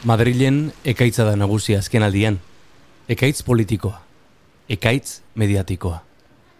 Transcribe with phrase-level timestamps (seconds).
[0.00, 2.38] Madrilen ekaitza da nagusia azken aldian.
[3.08, 3.98] Ekaitz politikoa.
[4.68, 5.98] Ekaitz mediatikoa.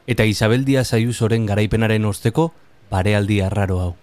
[0.06, 2.50] Eta Isabel Díaz Ayusoren garaipenaren osteko
[2.90, 3.94] barealdi arraro hau.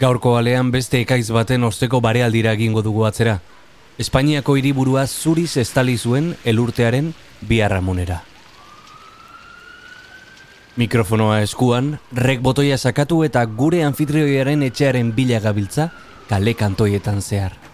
[0.00, 3.38] Gaurko alean beste ekaitz baten osteko barealdira egingo dugu atzera.
[4.02, 7.14] Espainiako hiriburua zuriz estali zuen elurtearen
[7.46, 8.24] biarramunera.
[10.74, 15.92] Mikrofonoa eskuan, rek botoia sakatu eta gure anfitrioiaren etxearen bila gabiltza
[16.30, 17.69] kale kantoietan zehar.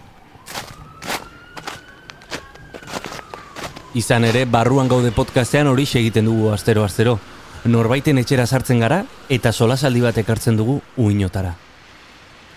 [3.95, 7.17] Izan ere, barruan gaude podcastean hori egiten dugu astero-astero.
[7.65, 11.55] Norbaiten etxera sartzen gara eta solasaldi bat ekartzen dugu uinotara.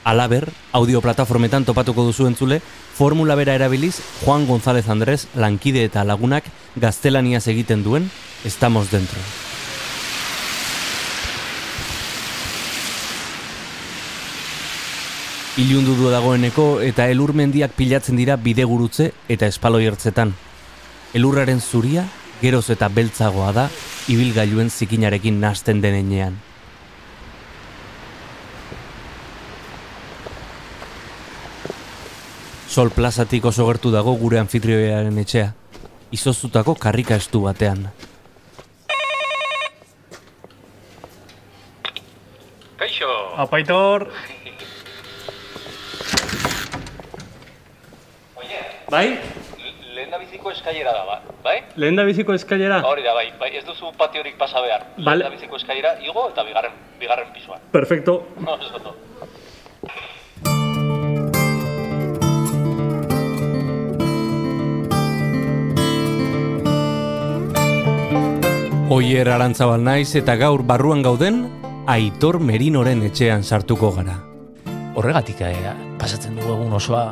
[0.05, 2.61] Alaber, audio plataformetan topatuko duzu entzule,
[2.95, 6.45] formula bera erabiliz Juan González Andrés lankide eta lagunak
[6.77, 8.11] gaztelaniaz egiten duen
[8.45, 9.21] Estamos Dentro.
[15.61, 20.33] Ilundu du dagoeneko eta elur mendiak pilatzen dira bidegurutze eta espaloi ertzetan.
[21.13, 22.05] Elurraren zuria,
[22.41, 23.65] geroz eta beltzagoa da,
[24.09, 26.37] ibilgailuen zikinarekin nasten denenean.
[32.71, 35.51] Sol plazatik oso gertu dago gure anfitrioaren etxea,
[36.15, 37.89] izoztutako karrika estu batean.
[42.79, 43.11] Kaixo!
[43.49, 44.07] Apaitor!
[48.39, 48.63] Oye,
[48.95, 49.07] Bai?
[50.31, 51.57] Biziko eskailera da, ba- bai?
[51.77, 52.81] Lehen da biziko eskailera?
[52.87, 54.87] Hori da, bai, bai, ez duzu patiorik pasa behar.
[54.99, 55.25] Vale.
[55.25, 57.61] Lehen da biziko eskailera, igo eta bigarren, bigarren pisuan.
[57.73, 58.21] Perfecto.
[68.91, 71.45] Oier arantzabal naiz eta gaur barruan gauden,
[71.91, 74.19] Aitor Merinoren etxean sartuko gara.
[74.99, 75.55] horregatik eh,
[75.99, 77.05] pasatzen dugu egun osoa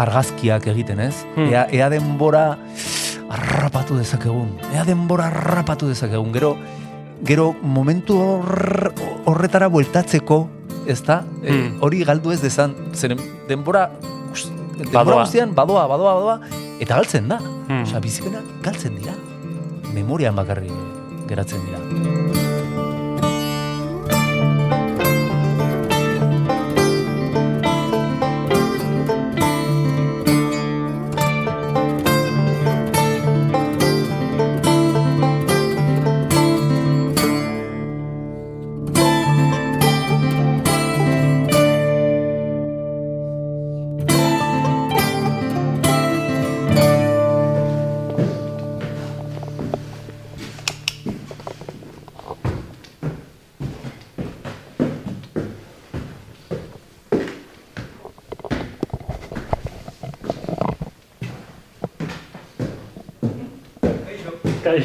[0.00, 1.14] argazkiak egiten ez?
[1.34, 1.50] Hmm.
[1.52, 2.44] Ea, ea denbora
[3.30, 4.50] harrapatu dezakegun.
[4.72, 6.32] Ea denbora harrapatu dezakegun.
[6.34, 6.54] Gero,
[7.24, 8.92] gero momentu hor,
[9.24, 10.44] horretara bueltatzeko,
[10.86, 11.22] ez da?
[11.42, 11.78] Hmm.
[11.84, 13.88] hori galdu ez dezan, zeren denbora,
[14.80, 17.40] denbora guztian badoa, badoa, badoa, eta galtzen da.
[17.40, 17.82] Hmm.
[17.86, 19.16] Osea, bizipenak galtzen dira.
[19.94, 20.72] Memorian bakarri
[21.28, 22.23] geratzen dira.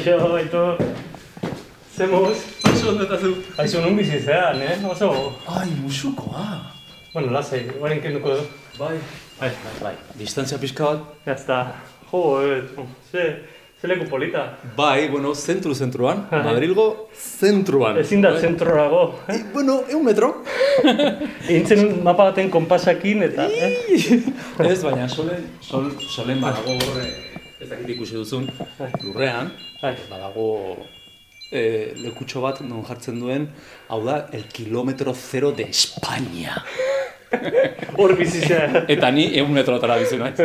[0.00, 0.78] Kaixo, Aitor.
[1.92, 2.38] Zemuz?
[2.72, 3.34] Oso ondo eta zu.
[3.60, 4.78] Aizu, nun bizi zean, eh?
[4.88, 5.10] Oso...
[5.44, 6.72] Ai, musukoa!
[7.12, 8.46] Bueno, lasai, guain kenduko du.
[8.78, 8.96] Bai,
[9.40, 9.50] Bai,
[9.82, 11.58] bai, distantzia pixka bat, ya está.
[12.10, 12.62] Jo, eh,
[13.12, 13.44] ze,
[13.76, 14.56] ze leku polita.
[14.76, 17.98] Bai, bueno, zentru zentruan, Madrilgo zentruan.
[18.00, 19.18] Ezin da zentrorago.
[19.28, 20.32] E, bueno, eun metro.
[21.58, 23.48] Intzen mapa baten konpasakin eta...
[23.52, 24.22] Eh?
[24.64, 27.29] Ez, baina solen, sol, solen badago horre,
[27.70, 28.48] ez dakit ikusi duzun,
[29.04, 29.52] lurrean,
[30.10, 30.46] badago
[31.52, 33.46] e, lekutxo bat non jartzen duen,
[33.88, 36.64] hau da, el kilometro zero de España.
[37.98, 38.84] Hor bizi zean.
[38.88, 40.40] Eta ni eun metrotara bizi naiz.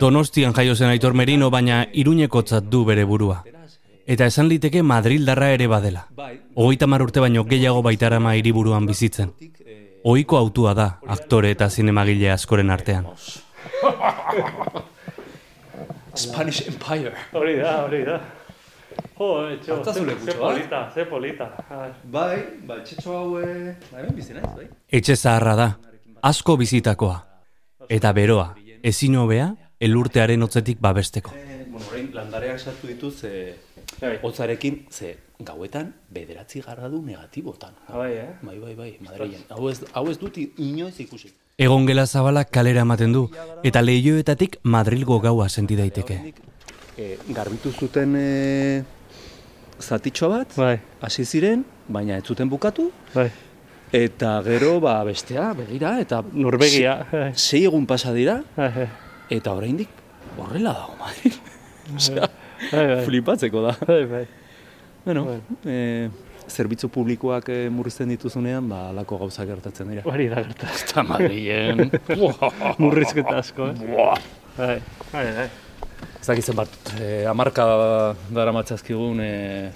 [0.00, 3.44] Donostian jaio zen Aitor Merino, baina iruñekotzat du bere burua.
[4.06, 6.06] Eta esan liteke Madrildarra ere badela.
[6.10, 9.30] Bai, Hogeita mar urte baino gehiago baitarama hiriburuan bizitzen.
[10.06, 13.06] Ohiko autua da aktore eta zinemagile askoren artean.
[16.16, 17.12] Spanish Empire.
[17.32, 18.20] Hori da, hori da.
[19.16, 21.48] Jo, etxo, ze, polita, ze polita.
[21.72, 21.90] Ai.
[22.04, 22.36] Bai,
[22.68, 23.74] ba, txetxo hau, e...
[23.90, 24.66] ba, hemen bizi naiz, bai.
[24.98, 25.68] Etxe zaharra da,
[26.30, 27.20] asko bizitakoa.
[27.92, 28.50] Eta beroa,
[28.82, 31.32] ezin hobea, elurtearen hotzetik babesteko.
[31.36, 33.54] E, bueno, orain landareak sartu dituz, e,
[34.00, 34.18] Bai.
[34.22, 37.76] hotzarekin, ze gauetan bederatzi gradu negatibotan.
[37.88, 38.30] Bai, eh?
[38.42, 39.44] Bai, bai, bai, Madrilen.
[39.50, 41.32] Hau ez, hau ez dut inoiz ikusi.
[41.58, 43.22] Egon gela zabalak kalera ematen du,
[43.64, 46.16] eta lehioetatik Madrilgo gaua senti daiteke.
[47.00, 48.82] E, garbitu zuten e,
[49.80, 53.30] zatitxo bat, Bai, hasi ziren, baina ez zuten bukatu, bai.
[53.88, 56.98] eta gero, ba, bestea, begira, eta Norvegia.
[57.10, 58.88] se- sei egun pasa dira, Bai, bai.
[59.30, 59.88] eta oraindik
[60.36, 61.40] horrela dago, Madrid.
[61.96, 62.28] Osea,
[62.70, 63.04] Bai, bai.
[63.08, 63.78] flipatzeko da.
[63.88, 64.26] Bai, bai.
[65.06, 65.42] Bueno, Bueno.
[65.64, 66.10] eh,
[66.48, 70.02] zerbitzu publikoak eh, murrizten dituzunean, ba, alako gauza gertatzen dira.
[70.04, 70.88] Hori da gertatzen.
[70.88, 71.90] Eta Madrilen,
[72.82, 73.74] Murrizketa asko, eh?
[73.80, 74.18] buah,
[74.56, 74.78] Bai,
[75.12, 75.48] bai, bai.
[76.20, 76.68] ez dakit zenbat,
[77.00, 77.64] eh, amarka
[78.32, 79.70] dara matzazkigun eh,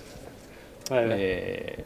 [0.90, 1.18] bai, bai.
[1.20, 1.84] eh,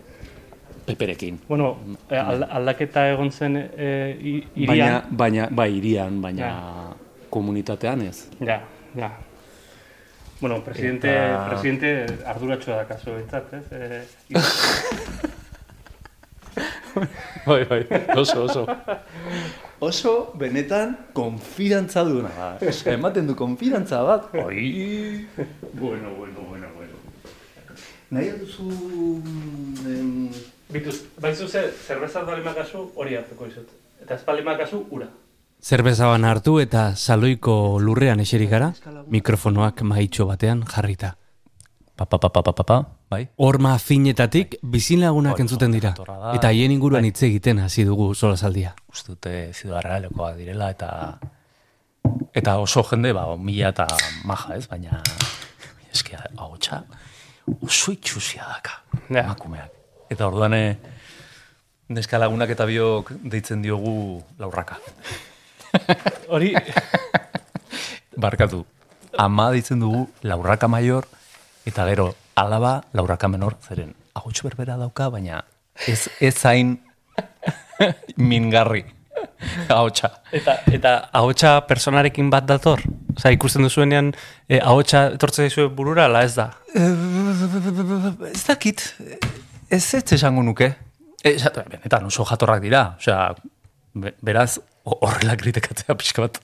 [0.86, 1.38] peperekin.
[1.48, 1.76] Bueno,
[2.10, 5.02] alda- aldaketa egon zen eh, i- Baina, irian.
[5.10, 6.50] baina, bai, irian, baina
[7.30, 8.28] komunitatean ez.
[8.40, 8.60] Ja,
[8.94, 9.10] ja.
[10.40, 13.64] Bueno, presidente, Eta- presidente arduratxoa da kasu behintzat, ez?
[13.72, 14.02] Eh,
[17.46, 17.86] Bai, bai,
[18.16, 18.66] oso, oso.
[19.80, 22.50] Oso, benetan, konfidantza duena da.
[22.62, 24.28] Eska, ematen du konfidantza bat.
[24.44, 25.26] Oi!
[25.72, 26.94] Bueno, bueno, bueno, bueno.
[28.14, 28.70] Nahi duzu...
[29.90, 30.30] Em,
[30.70, 33.68] Bituz, baizu ze, zerbeza balima kasu hori hartuko izut.
[34.02, 35.08] Eta ez balima kasu, ura.
[35.64, 38.66] Zerbeza bana hartu eta saloiko lurrean eserik gara,
[39.08, 41.14] mikrofonoak maitxo batean jarrita.
[41.96, 42.76] Pa, pa, pa, pa, pa, pa, pa,
[43.08, 43.22] bai.
[43.40, 45.94] Horma finetatik bizilagunak entzuten dira,
[46.34, 48.74] eta haien inguruan hitz egiten hasi dugu solasaldia.
[48.92, 50.92] Uste dute ziudarrealekoak direla eta
[52.36, 53.88] eta oso jende ba mila eta
[54.28, 54.68] maja, ez?
[54.68, 55.00] Baina
[55.88, 56.84] eske ahotsa
[57.64, 58.82] oso itxusia daka.
[59.08, 59.22] Ja.
[59.30, 59.72] Emakumeak.
[60.12, 60.74] Eta orduan eh,
[61.88, 64.82] neska lagunak eta biok deitzen diogu laurraka.
[66.28, 66.54] Hori,
[68.16, 68.64] Barkatu.
[69.18, 71.06] Ama deitzen dugu laurraka maior
[71.66, 75.44] eta gero alaba laurraka menor zeren ahots berbera dauka baina
[75.86, 76.76] ez ez zain
[78.16, 78.84] mingarri
[79.68, 80.10] ahotsa.
[80.32, 82.80] eta, eta ahotsa personarekin bat dator?
[83.16, 84.12] Osa, ikusten duzuenean,
[84.50, 86.48] eh, ahotsa etortzen dizue burura, ala ez da?
[86.74, 88.82] Ez dakit,
[89.70, 90.72] ez ez esango nuke.
[91.22, 91.38] Ez,
[91.70, 93.34] benetan oso jatorrak dira, osea,
[93.94, 96.40] be- beraz horrela kritikatzea pixka bat.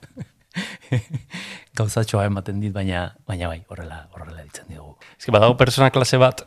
[1.77, 4.97] Gauzatxoa ematen dit, baina, baina bai, horrela, horrela ditzen diogu.
[5.23, 6.43] Que badago persona klase bat,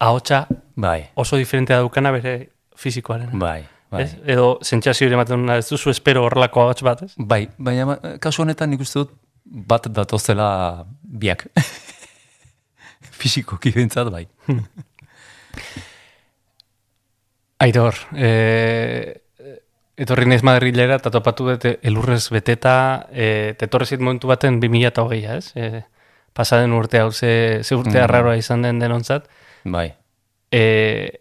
[0.00, 0.46] ahotsa
[0.76, 3.30] Bai, oso diferentea daukana bere fizikoaren.
[3.38, 4.02] bai, bai.
[4.02, 4.16] Ez?
[4.26, 7.14] Edo sentsazio ematen ez duzu espero horrelako ahots bat, ez?
[7.16, 11.46] Bai, baina kasu honetan nik uste dut bat datozela biak.
[13.20, 14.26] Fisikoki bentsat, bai.
[17.64, 18.28] Aitor, e,
[19.96, 25.52] etorri naiz Madrilera eta topatu dut elurrez beteta, e, tetorrezit momentu baten 2008a, ez?
[25.56, 25.82] E,
[26.36, 28.02] pasaden urte hau ze, ze urte Mm.
[28.04, 29.28] arraroa izan den denontzat.
[29.64, 29.94] Bai,
[30.52, 31.20] E,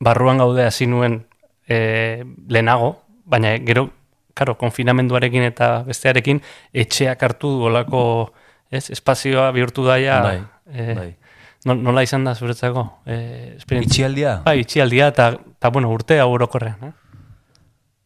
[0.00, 1.20] barruan gaude hasi nuen
[1.68, 3.90] e, lehenago, baina gero,
[4.34, 6.40] karo, konfinamenduarekin eta bestearekin,
[6.74, 8.32] etxeak hartu olako,
[8.70, 10.40] ez, espazioa bihurtu daia, bai,
[10.72, 11.16] e, bai.
[11.64, 12.86] no- nola izan da zuretzako?
[13.06, 13.56] E?
[13.78, 14.40] Itxialdia?
[14.44, 16.92] Bai, itxialdia eta, eta bueno, urtea orokorrean, eh?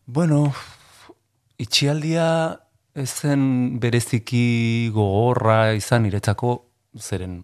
[0.06, 0.53] Bueno,
[1.56, 2.61] itxialdia
[2.95, 6.51] ez zen bereziki gogorra izan niretzako,
[7.01, 7.39] zeren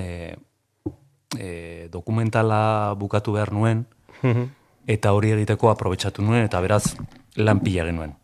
[0.00, 0.34] e,
[1.36, 1.50] e,
[1.92, 3.84] dokumentala bukatu behar nuen,
[4.88, 6.96] eta hori egiteko aprobetsatu nuen, eta beraz
[7.36, 8.16] lan pila genuen.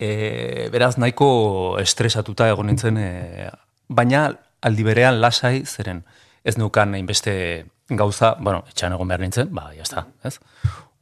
[0.00, 3.50] E, beraz nahiko estresatuta egon nintzen, e,
[3.92, 4.30] baina
[4.64, 6.06] aldi berean lasai zeren
[6.42, 7.66] ez neukan hainbeste
[7.96, 10.38] gauza, bueno, etxan egon behar nintzen, ba, jazta, ez?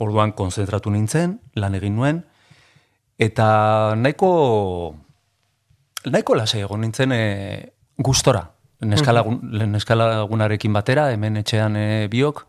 [0.01, 2.23] Orduan konzentratu nintzen, lan egin nuen,
[3.21, 3.49] eta
[3.97, 4.31] nahiko,
[6.07, 7.23] nahiko lasai egon nintzen e,
[7.99, 8.47] gustora,
[8.81, 9.43] neskalagun,
[9.75, 12.47] neskalagunarekin batera, hemen etxean e, biok,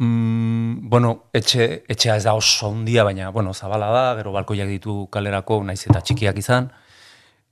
[0.00, 4.94] Mm, bueno, etxe, etxea ez da oso handia, baina, bueno, zabala da, gero balkoiak ditu
[5.12, 6.70] kalerako, naiz eta txikiak izan,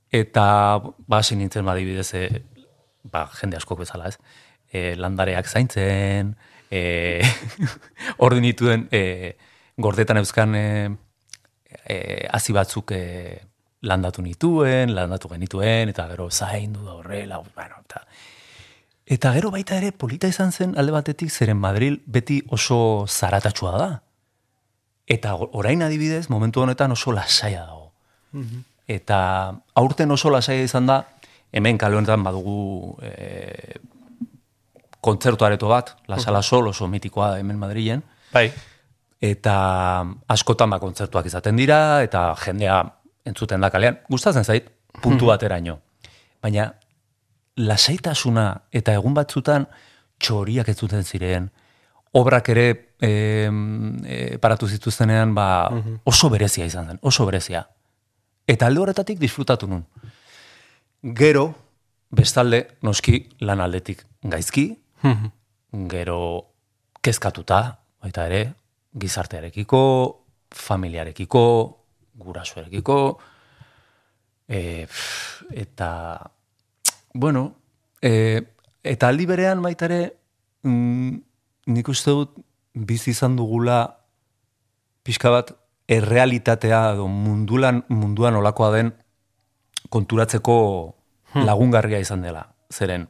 [0.09, 0.45] eta,
[0.81, 2.23] ba, nintzen, ba, adibidez, e,
[3.03, 4.17] ba, jende askok bezala, ez,
[4.71, 6.35] e, landareak zaintzen,
[6.71, 7.21] e,
[8.25, 9.35] ordu nituen, e,
[9.77, 10.65] gordetan euskan, e,
[11.85, 13.03] e, hazi batzuk e,
[13.81, 18.05] landatu nituen, landatu genituen, eta gero zaindu da horrela, bueno, eta,
[19.09, 23.87] Eta gero baita ere polita izan zen alde batetik zeren Madril beti oso zaratatsua da.
[25.09, 27.87] Eta orain adibidez, momentu honetan oso lasaia dago.
[28.85, 29.17] Eta
[29.81, 30.99] aurten oso lasaia izan da,
[31.51, 33.79] hemen kale honetan badugu e,
[35.01, 38.03] kontzertu areto bat, La Sala Sol oso mitikoa hemen Madrilen,
[38.33, 38.49] Bai.
[39.21, 39.55] eta
[40.27, 42.81] askotan ba kontzertuak izaten dira, eta jendea
[43.25, 44.69] entzuten da kalean, gustatzen zait,
[45.01, 45.79] puntu bateraino.
[46.41, 46.71] Baina
[47.59, 49.67] lasaitasuna eta egun batzutan
[50.19, 51.49] txoriak ez zuten ziren,
[52.13, 52.67] obrak ere
[52.99, 55.69] e, e, paratu zituztenean ba,
[56.03, 57.65] oso berezia izan zen, oso berezia.
[58.49, 59.83] Eta alde horretatik disfrutatu nun.
[61.15, 61.51] Gero,
[62.09, 64.71] bestalde, noski lan aldetik gaizki,
[65.89, 66.21] gero
[67.01, 68.41] kezkatuta, baita ere,
[68.99, 69.81] gizartearekiko,
[70.51, 71.43] familiarekiko,
[72.19, 72.97] gurasoarekiko,
[74.47, 75.91] e, pff, eta,
[77.13, 77.53] bueno,
[78.01, 78.41] e,
[78.83, 80.01] eta aldi berean baita ere,
[80.63, 81.15] mm,
[81.69, 82.35] nik uste dut
[82.73, 83.81] bizi izan dugula
[85.03, 85.53] pixka bat
[85.89, 88.91] errealitatea edo mundulan, munduan olakoa den
[89.89, 90.57] konturatzeko
[91.33, 92.43] lagungarria izan dela.
[92.69, 93.07] Zeren,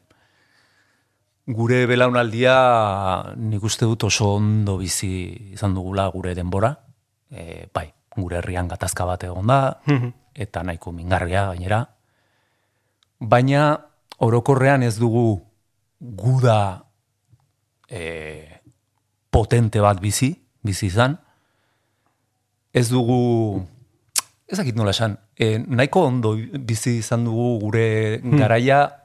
[1.49, 2.55] gure belaunaldia
[3.37, 6.75] nik uste dut oso ondo bizi izan dugula gure denbora.
[7.29, 7.87] E, bai,
[8.17, 9.59] gure herrian gatazka bat egon da,
[10.33, 11.81] eta nahiko mingarria gainera.
[13.19, 13.71] Baina
[14.25, 15.41] orokorrean ez dugu
[15.99, 16.85] guda
[17.89, 18.61] e,
[19.29, 21.17] potente bat bizi, bizi izan.
[22.73, 23.65] Ez dugu,
[24.45, 27.87] ez dakit nola esan, e, nahiko ondo bizi izan dugu gure
[28.37, 28.98] garaia,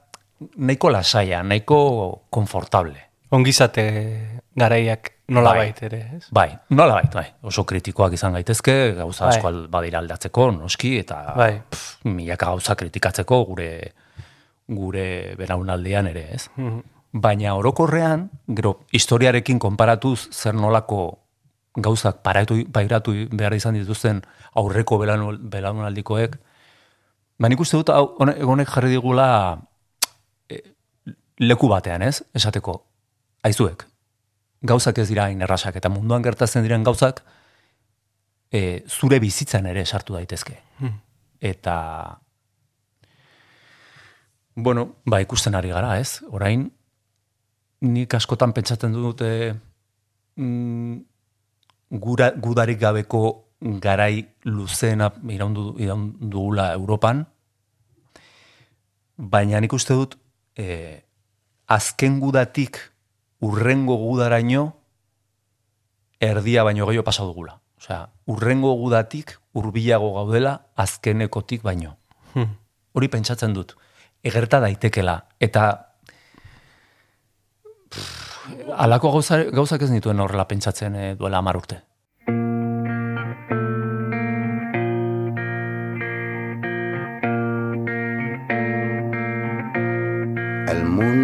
[0.57, 3.01] nahiko lasaia, nahiko konfortable.
[3.31, 5.57] Ongizate garaiak nola Bai.
[5.59, 6.27] bait ere, ez?
[6.31, 7.25] Bai, nola bait, bai.
[7.43, 9.37] Oso kritikoak izan gaitezke, gauza Bai.
[9.37, 11.61] asko badira aldatzeko, noski, eta Bai.
[11.69, 13.69] pff, milaka gauza kritikatzeko gure
[14.67, 16.49] gure belaunaldean ere, ez?
[16.55, 16.79] Mhm.
[17.13, 21.19] Baina orokorrean, gero, historiarekin konparatuz zer nolako
[21.75, 24.21] gauzak paratu, pairatu behar izan dituzten
[24.55, 26.35] aurreko belaun- belaunaldikoek,
[27.39, 29.59] ba nik uste dut honek jarri digula
[31.39, 32.23] leku batean, ez?
[32.35, 32.79] Esateko,
[33.43, 33.85] aizuek,
[34.65, 37.21] gauzak ez dira hain errasak, eta munduan gertatzen diren gauzak
[38.51, 40.57] e, zure bizitzan ere sartu daitezke.
[41.45, 41.75] Eta,
[44.55, 46.21] bueno, ba, ikusten ari gara, ez?
[46.31, 46.69] Orain,
[47.85, 49.31] nik askotan pentsatzen dute
[50.39, 50.95] mm,
[52.01, 53.23] gura, gudarik gabeko
[53.81, 57.25] garai luzeena iraundu, iraundu dugula Europan,
[59.17, 60.17] baina nik uste dut
[60.57, 61.04] e,
[61.67, 62.79] azken gudatik
[63.41, 64.75] urrengo gudaraino
[66.19, 67.59] erdia baino gehiago pasa dugula.
[67.77, 71.97] Osea, urrengo gudatik hurbilago gaudela azkenekotik baino.
[72.33, 72.55] Hmm.
[72.93, 73.75] Hori pentsatzen dut.
[74.23, 75.19] Egerta daitekela.
[75.39, 75.65] Eta
[77.89, 78.25] pff,
[78.75, 81.81] alako gauza, gauzak ez nituen horrela pentsatzen eh, duela hamar urte.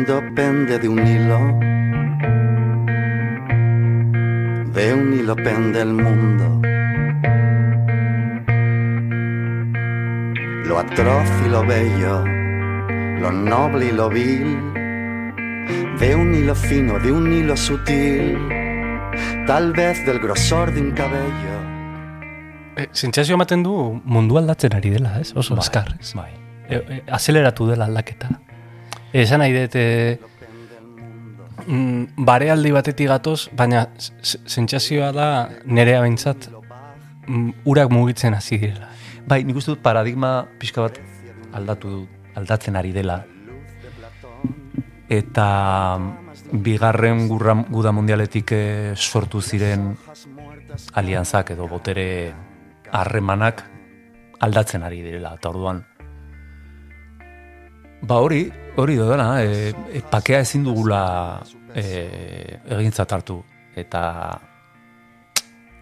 [0.02, 1.38] Mundo pende de un hilo.
[4.74, 6.60] De un hilo pende el mundo.
[10.66, 12.26] Lo atroz y lo bello,
[13.20, 14.58] lo noble y lo vil.
[16.00, 18.40] De un hilo fino, de un hilo sutil.
[19.46, 21.56] Tal vez del grosor de un cabello.
[22.76, 25.36] E, Sentsazio ematen du mundu aldatzen ari dela, ez?
[25.36, 26.16] Oso azkar, ez?
[26.16, 26.32] Bai.
[26.70, 28.41] E, e, azeleratu dela aldaketa.
[29.14, 30.20] Esan nahi dut, e,
[31.68, 33.86] mm, barealdi batetik gatoz, baina
[34.22, 35.28] sentsazioa da
[35.66, 36.48] nerea behintzat
[37.28, 38.88] mm, urak mugitzen hasi direla.
[39.28, 40.98] Bai, nik uste dut paradigma pixka bat
[41.54, 43.20] aldatu aldatzen ari dela.
[45.12, 45.48] Eta
[46.52, 49.92] bigarren gurra, guda mundialetik eh, sortu ziren
[50.96, 52.08] alianzak edo botere
[52.92, 53.66] harremanak
[54.40, 55.36] aldatzen ari direla.
[55.36, 55.84] Eta orduan,
[58.02, 61.42] ba hori, hori dodana, e, e, pakea ezin dugula
[61.76, 63.42] e, egintzat hartu.
[63.76, 64.02] Eta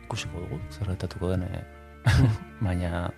[0.05, 1.45] ikusiko dugu, zer gertatuko den,
[2.65, 3.09] baina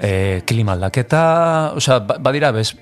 [0.00, 1.22] e, klima aldaketa,
[1.76, 2.74] osea, ba- badira bez,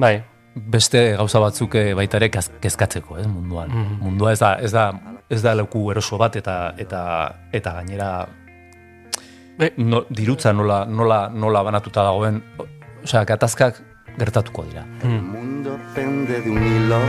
[0.00, 0.20] Bai,
[0.54, 3.72] beste gauza batzuk eh, baita ere kaz- kezkatzeko, ez, munduan.
[4.00, 4.84] Mundua ez da, ez da,
[5.28, 7.00] ez da leku eroso bat eta eta
[7.52, 8.10] eta gainera
[9.58, 12.38] Be- no, dirutza nola, nola, nola banatuta dagoen,
[13.04, 13.80] osea, gatazkak
[14.18, 14.84] gertatuko dira.
[15.02, 17.00] El mundo pende de un hilo.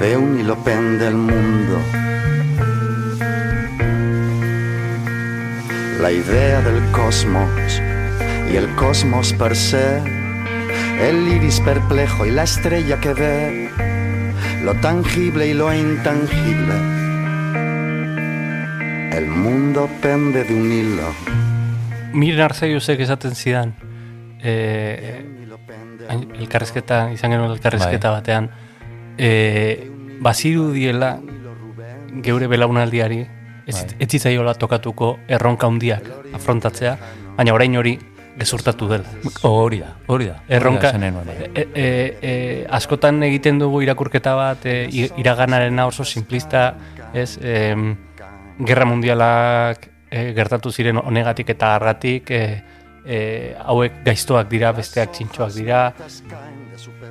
[0.00, 1.78] De un hilo pende el mundo.
[6.00, 7.80] La idea del cosmos
[8.50, 10.02] y el cosmos per se.
[11.00, 13.70] El iris perplejo y la estrella que ve.
[14.62, 16.74] Lo tangible y lo intangible.
[19.12, 21.43] El mundo pende de un hilo.
[22.14, 23.74] Miren Arzaiusek esaten zidan,
[24.42, 28.50] e, hilo pende hain- elkarrizketa, izan genuen elkarrizketa batean,
[29.18, 29.90] e,
[30.22, 31.18] baziru diela
[32.22, 33.20] geure belaunaldiari,
[33.66, 33.96] ez, Bai.
[33.98, 36.06] ez zitzaiola tokatuko erronka handiak
[36.36, 36.96] afrontatzea,
[37.36, 37.96] baina orain hori
[38.38, 39.10] gezurtatu dela.
[39.46, 40.36] Hori da, hori da.
[40.48, 41.10] Erronka, bai.
[41.54, 41.88] e, e,
[42.20, 46.76] e, askotan egiten dugu irakurketa bat, e, iraganarena oso simplista,
[47.12, 47.96] ez, em,
[48.66, 52.62] gerra mundialak e, gertatu ziren honegatik eta hargatik, e,
[53.04, 53.18] e,
[53.66, 55.80] hauek gaiztoak dira, besteak txintxoak dira,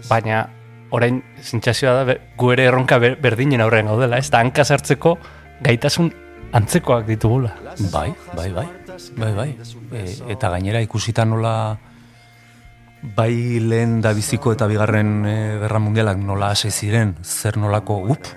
[0.10, 0.46] baina
[0.94, 5.18] orain sentsazioa da gu ere erronka ber- berdinen aurrean gaudela, ez da hanka sartzeko
[5.66, 6.12] gaitasun
[6.54, 7.56] antzekoak ditugula.
[7.92, 8.68] Bai, bai, bai.
[9.18, 9.50] Bai, bai.
[9.92, 10.04] E,
[10.36, 11.54] eta gainera ikusita nola
[13.18, 18.28] bai lehen da biziko eta bigarren e, gerra mundialak nola hasi ziren, zer nolako up,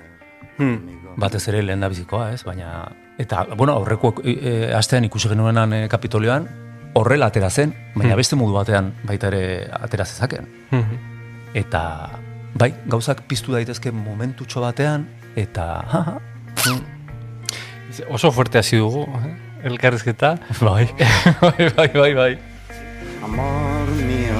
[0.57, 1.13] Hmm.
[1.21, 2.41] batez ere lehen da bizikoa, ez?
[2.43, 6.47] Baina, eta, bueno, aurreko e, e, astean ikusi genuenan e, kapitolioan,
[6.97, 10.47] horrela atera zen, baina beste modu batean baita ere atera zezaken.
[10.71, 11.01] Mhm.
[11.57, 11.81] Eta,
[12.57, 16.19] bai, gauzak piztu daitezke momentutxo batean, eta, haha,
[18.13, 19.31] Oso fuerte hasi dugu, eh?
[19.63, 20.35] elkarrizketa.
[20.61, 20.85] bai,
[21.41, 22.39] bai, bai, bai, bai.
[23.23, 24.37] Amor mío,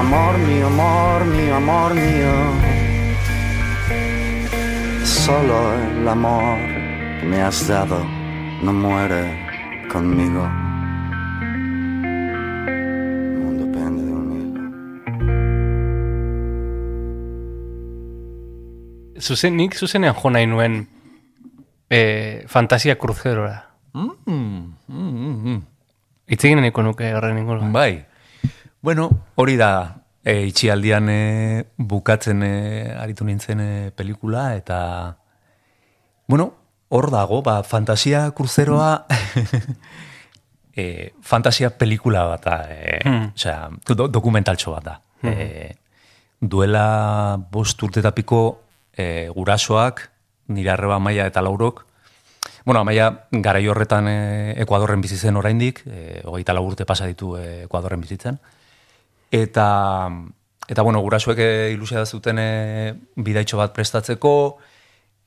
[0.00, 2.34] amor mío, amor mío, amor mío.
[5.04, 6.75] Solo el amor
[7.20, 8.04] que me has dado
[8.62, 10.44] no muere conmigo.
[12.66, 14.60] El mundo pende de un hilo.
[19.20, 20.88] Zuzen, nik zuzenean jo nahi nuen
[21.90, 23.70] eh, fantasia kruzerora.
[23.92, 25.62] Mm, mm, mm, mm.
[26.28, 27.72] Itz egin nahiko nuke horren inguruan.
[27.72, 28.04] Bai.
[28.82, 32.54] Bueno, hori da e, itxialdian e, bukatzen e,
[32.98, 35.16] aritu nintzen e, pelikula eta
[36.26, 39.06] bueno, hor dago, ba, fantasia kruzeroa
[40.76, 43.32] e, fantasia pelikula bat da, e, Hmm.
[43.34, 45.00] osea, do, dokumentaltxo bat da.
[45.26, 45.74] E,
[46.40, 48.60] duela bost urtetapiko
[48.96, 50.10] e, gurasoak,
[50.48, 51.86] nire arreba maia eta laurok,
[52.66, 57.36] Bueno, amaia garai horretan e, Ekuadorren bizi zen oraindik, e, hogeita lau urte pasa ditu
[57.38, 58.40] e, Ekuadorren bizitzen.
[59.30, 60.10] Eta,
[60.66, 64.32] eta bueno, gurasoek e, ilusia zuten e, bidaitxo bat prestatzeko,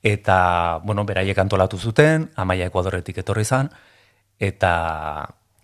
[0.02, 3.68] eta, bueno, beraiek antolatu zuten, amaia Ekuadorretik etorri zan,
[4.40, 4.72] eta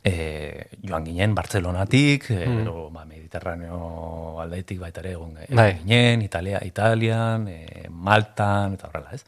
[0.05, 5.73] e, joan ginen Bartzelonatik, e, gero, ba, Mediterraneo aldetik baita ere egon Bai.
[5.83, 9.25] ginen, Italia, Italian, e, Maltan, eta horrela, ez?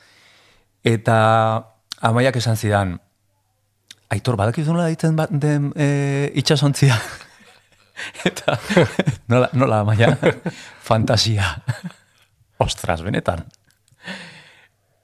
[0.85, 1.19] Eta
[2.01, 2.99] amaiak esan zidan,
[4.09, 6.97] Aitor, badakizu nola ditzen bat den e, itxasontzia?
[8.29, 8.57] Eta
[9.33, 10.15] nola, nola amaia?
[10.89, 11.51] Fantasia.
[12.65, 13.45] Ostras, benetan.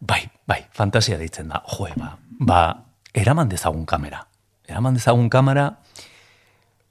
[0.04, 1.62] Bai, bai, fantasia deitzen da.
[1.64, 2.11] Joe, ba,
[2.44, 2.60] ba,
[3.17, 4.21] eraman dezagun kamera.
[4.69, 5.71] Eraman dezagun kamera,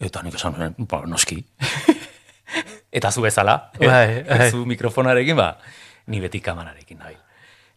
[0.02, 0.56] eta nik esan
[0.90, 1.38] ba, noski.
[2.98, 4.50] eta zu bezala, eh, Bai, bai.
[4.50, 5.58] zu mikrofonarekin, ba,
[6.08, 7.20] ni beti kamerarekin nabil.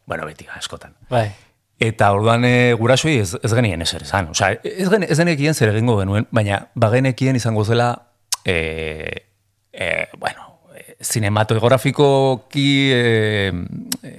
[0.07, 0.96] Bueno, beti, ba, askotan.
[1.11, 1.29] Bai.
[1.81, 4.31] Eta orduan e, gurasoi ez, ez genien ezer esan.
[4.33, 7.90] Osea, ez, gen, ez genekien zer egingo genuen, baina bagenekien izango zela,
[8.44, 9.27] e,
[9.72, 13.53] e, bueno, e, cinematografikoki e,
[14.01, 14.14] e,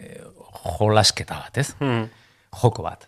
[0.77, 1.71] jolasketa bat, ez?
[1.79, 2.09] Hmm.
[2.61, 3.07] Joko bat.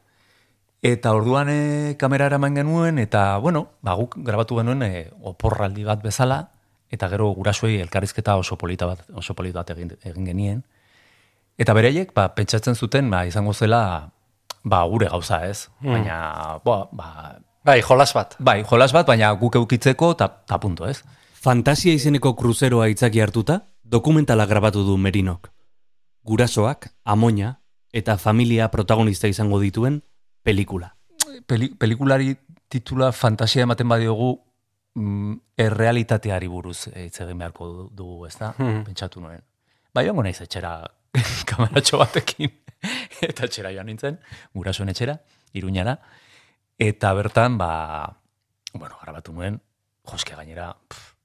[0.86, 1.60] Eta orduan e,
[2.00, 6.39] kamera eraman genuen, eta, bueno, ba, guk grabatu genuen e, oporraldi bat bezala,
[6.89, 10.63] eta gero gurasoei elkarrizketa oso polita bat, oso polita bat egin, egin genien.
[11.60, 13.82] Eta bereiek, ba, pentsatzen zuten, ba, izango zela,
[14.63, 15.67] ba, gure gauza ez.
[15.84, 17.10] Baina, ba, ba,
[17.69, 18.38] Bai, jolas bat.
[18.39, 21.04] bai, jolas bat, baina guk eukitzeko, eta ta punto ez.
[21.39, 25.52] Fantasia izeneko kruzeroa itzaki hartuta, dokumentala grabatu du Merinok.
[26.30, 27.56] Gurasoak, amoina
[27.92, 30.04] eta familia protagonista izango dituen
[30.46, 30.92] pelikula.
[31.50, 32.36] Peli, pelikulari
[32.70, 34.36] titula fantasia ematen badiogu,
[34.94, 38.52] mm, errealitateari buruz hitz egin beharko du- dugu, ez da?
[38.60, 38.84] Hmm.
[38.86, 39.42] Pentsatu nuen.
[39.94, 40.76] Bai, ongo naiz etxera
[41.50, 42.54] kameratxo batekin.
[43.30, 44.20] eta etxera joan nintzen,
[44.54, 45.18] gurasoen etxera,
[45.58, 45.98] iruñara.
[46.78, 47.72] Eta bertan, ba,
[48.74, 49.58] bueno, grabatu nuen,
[50.06, 51.15] joske gainera, pff,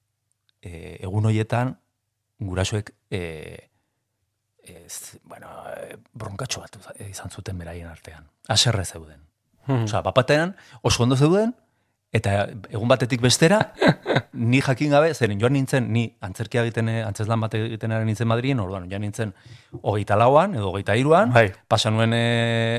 [0.62, 1.76] e, egun hoietan,
[2.40, 3.68] gurasoek, e,
[4.64, 5.50] ez, bueno,
[6.12, 8.26] bronkatxo bat izan zuten beraien artean.
[8.48, 9.20] Aserre zeuden.
[9.66, 9.84] Hmm.
[9.84, 11.54] Osea, bapatean oso ondo zeuden,
[12.14, 13.58] eta egun batetik bestera,
[14.50, 18.30] ni jakin gabe, zeren joan nintzen, ni antzerkia egiten, eh, antzeslan bat egiten ari nintzen
[18.30, 19.34] Madrien, orduan joan nintzen
[19.82, 21.48] hogeita lauan, edo hogeita iruan, Bai.
[21.68, 22.24] pasa nuen e,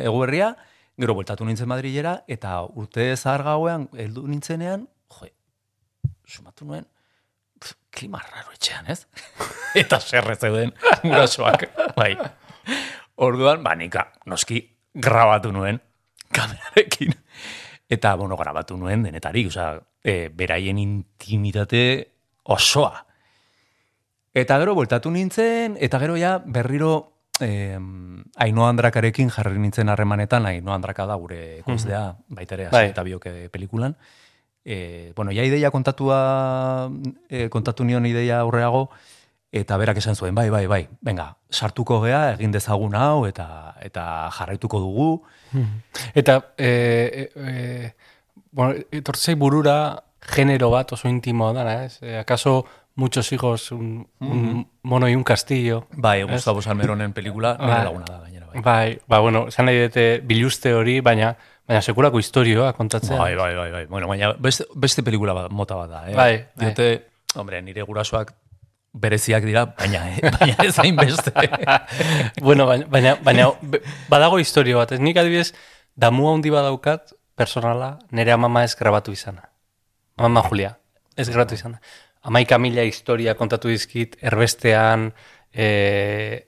[0.05, 0.53] eguberria,
[0.95, 5.31] gero bueltatu nintzen Madrilera, eta urte zahar gauean, heldu nintzenean, jo,
[6.25, 6.87] sumatu nuen,
[7.59, 9.05] pf, klima raro etxean, ez?
[9.81, 12.13] eta serre zeuden gurasoak, bai.
[13.15, 14.59] Orduan, ba, nika, noski,
[14.93, 15.79] grabatu nuen,
[16.35, 17.15] kamerarekin.
[17.89, 21.81] Eta, bueno, grabatu nuen denetarik, osea, e, beraien intimitate
[22.43, 23.05] osoa.
[24.35, 26.91] Eta gero, bueltatu nintzen, eta gero ja, berriro,
[27.39, 27.77] eh,
[28.35, 32.89] Ainoa Andrakarekin jarri nintzen harremanetan, Ainoa Andraka da gure ekoizlea, baita ere, Bai.
[32.91, 33.95] eta bioke pelikulan.
[34.65, 36.89] E, bueno, ja ideia kontatua,
[37.29, 38.89] e, kontatu nion ideia aurreago,
[39.55, 44.03] eta berak esan zuen, bai, bai, bai, venga, sartuko gea, egin dezagun hau, eta eta
[44.35, 45.09] jarraituko dugu.
[46.17, 47.93] Eta, e, e, e,
[48.51, 52.01] bueno, etortzei burura genero bat oso intimoa dana, ez?
[52.01, 55.87] E, ¿Acaso muchos hijos, un, un mono y un castillo?
[55.91, 56.23] Bai?
[56.23, 57.67] Gustavo Salmeronen pelikula, Bai.
[57.67, 58.61] nire laguna da gainera, bai.
[58.61, 61.35] Bai, ba, bueno, zan nahi dute biluste hori, baina,
[61.67, 63.17] baina sekulako historioa kontatzea.
[63.17, 63.85] Bai, bai, bai, bai.
[63.89, 66.15] Bueno, baina beste, beste pelikula bat, mota bat da, eh?
[66.15, 67.01] Bai, bai.
[67.35, 68.31] Hombre, nire gurasoak
[68.95, 71.33] bereziak dira, baina, eh, baina ez hainbeste.
[72.41, 73.49] bueno, baina, baina, baina
[74.09, 74.93] badago historio bat.
[74.95, 75.49] Ez nik adibidez,
[75.95, 79.49] damu handi badaukat, personala, nire amama ez grabatu izana.
[80.15, 80.77] Amama Julia,
[81.17, 81.81] ez grabatu izana.
[82.25, 85.09] Amaika mila historia kontatu dizkit, erbestean,
[85.53, 86.47] e,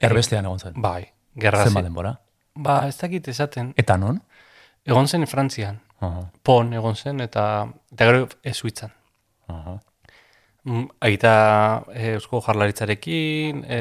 [0.00, 0.72] Erbestean egon zen.
[0.76, 2.14] bai, gerra Zenbat zi- denbora.
[2.54, 3.72] Ba, ez dakit esaten.
[3.76, 4.22] Eta non?
[4.84, 8.92] Egon zen Frantzian, Aha, pon egon zen, eta, eta gero ez Suitzan.
[9.48, 9.78] aha.
[10.64, 13.78] Mm, Aita e, Eusko Jarlaritzarekin, e,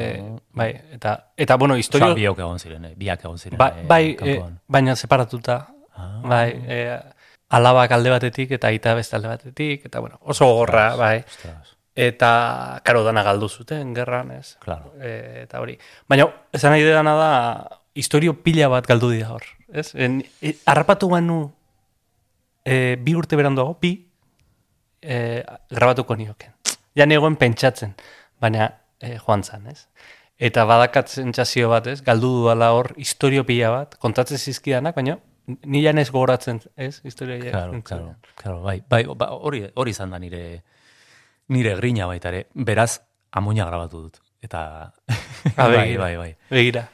[0.58, 2.16] bai, eta, eta bueno, Osa, historio...
[2.18, 3.58] biok egon ziren, eh, biak egon ziren.
[3.58, 5.60] Ba, eh, bai, e, baina separatuta.
[6.26, 6.80] Bai, e,
[7.54, 11.20] alabak alde batetik eta aita beste alde batetik, eta bueno, oso gogorra, bai.
[11.28, 14.56] Ostras, Eta, karo, dana galdu zuten, gerran, ez?
[14.64, 14.94] claro.
[15.02, 15.78] E, eta hori.
[16.08, 17.32] Baina, esan nahi dena da,
[17.94, 19.44] historio pila bat galdu dira hor.
[19.73, 19.91] Ez?
[19.95, 21.41] En, e, harrapatu banu
[22.65, 23.93] e, bi urte beranduago, bi,
[25.01, 26.53] e, grabatuko nioken.
[26.95, 27.93] Ja negoen pentsatzen,
[28.41, 28.67] baina
[28.99, 29.86] e, joan zan, ez?
[30.41, 32.01] Eta badakat sentsazio bat, ez?
[32.03, 35.17] Galdu dudala hor historio pila bat, kontatzen zizkidanak, baina
[35.65, 37.01] ni jan ez gogoratzen, ez?
[37.03, 40.62] Historia Claro, claro, claro, bai, bai, ba, hori, hori izan da nire,
[41.49, 42.45] nire grina baita ere.
[42.53, 44.21] Beraz, amoina grabatu dut.
[44.41, 44.91] Eta,
[45.57, 46.36] Ah, bai, bai, bai.
[46.49, 46.88] Begira.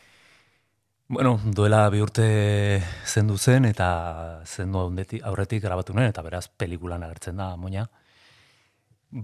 [1.10, 7.06] Bueno, duela bi urte zendu zen, eta zendu aurretik, aurretik grabatu nuen, eta beraz, pelikulan
[7.08, 7.86] agertzen da amoina.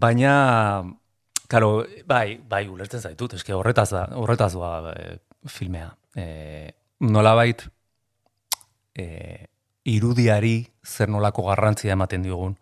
[0.04, 0.36] Baina,
[1.52, 5.18] karo, bai, bai, ulertzen zaitut, eske horretaz da, horretaz doa e,
[5.52, 5.92] filmea.
[6.16, 6.26] E,
[7.04, 7.68] nolabait,
[8.96, 9.08] e,
[9.92, 10.56] irudiari
[10.88, 12.56] zer nolako garrantzia ematen diogun.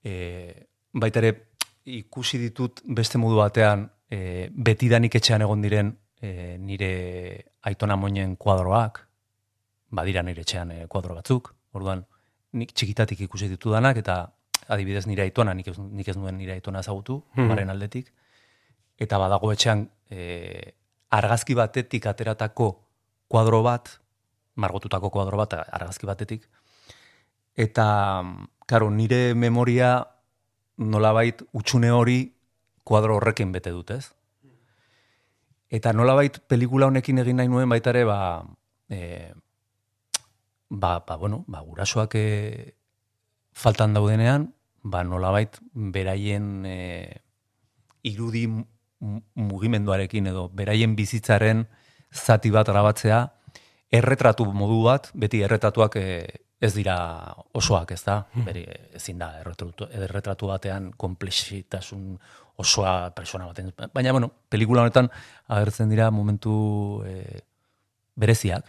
[0.00, 0.14] E,
[0.96, 1.36] baita ere,
[2.00, 6.90] ikusi ditut beste modu batean, e, betidanik etxean egon diren e, nire
[7.66, 9.00] aitona moinen kuadroak,
[9.90, 12.04] badira nire etxean e, kuadro batzuk, orduan
[12.52, 14.20] nik txikitatik ikusi ditudanak, eta
[14.70, 18.12] adibidez nire aitona, nik ez, nik ez nuen nire aitona ezagutu, baren aldetik,
[19.00, 20.76] eta badago etxean e,
[21.10, 22.70] argazki batetik ateratako
[23.30, 23.88] kuadro bat,
[24.60, 26.46] margotutako kuadro bat argazki batetik,
[27.56, 27.86] eta,
[28.66, 29.98] karo, nire memoria
[30.80, 32.20] nolabait utxune hori
[32.84, 34.12] kuadro horrekin bete dut, ez?
[35.70, 38.42] Eta nolabait pelikula honekin egin nahi nuen baita ere, ba,
[38.90, 39.30] e,
[40.68, 42.74] ba, ba, bueno, ba, gurasoak e,
[43.54, 44.48] faltan daudenean,
[44.82, 46.76] ba, nolabait beraien e,
[48.02, 51.66] irudi mu- mugimenduarekin edo beraien bizitzaren
[52.10, 53.22] zati bat grabatzea,
[53.90, 56.06] erretratu modu bat, beti erretratuak e,
[56.60, 56.96] ez dira
[57.56, 58.18] osoak, ez da?
[58.44, 58.66] Beri,
[58.98, 62.18] ezin da erretratu, erretratu batean komplexitasun
[62.60, 63.72] osoa persona baten.
[63.94, 65.10] Baina, bueno, pelikula honetan
[65.48, 67.40] agertzen dira momentu e,
[68.20, 68.68] bereziak.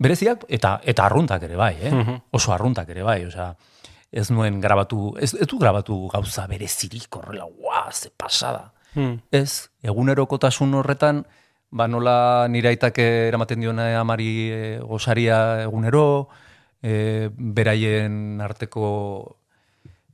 [0.00, 1.92] Bereziak eta eta arruntak ere bai, eh?
[1.92, 2.20] Mhm.
[2.36, 3.52] Oso arruntak ere bai, osea,
[4.10, 8.72] ez nuen grabatu, ez, ez du grabatu gauza berezirik horrela, guau, ze pasada.
[8.94, 9.20] Hmm.
[9.30, 11.24] Ez, egunerokotasun horretan,
[11.70, 16.28] ba nola nire aitak eramaten diona amari e, gosaria egunero,
[16.82, 19.36] e, beraien arteko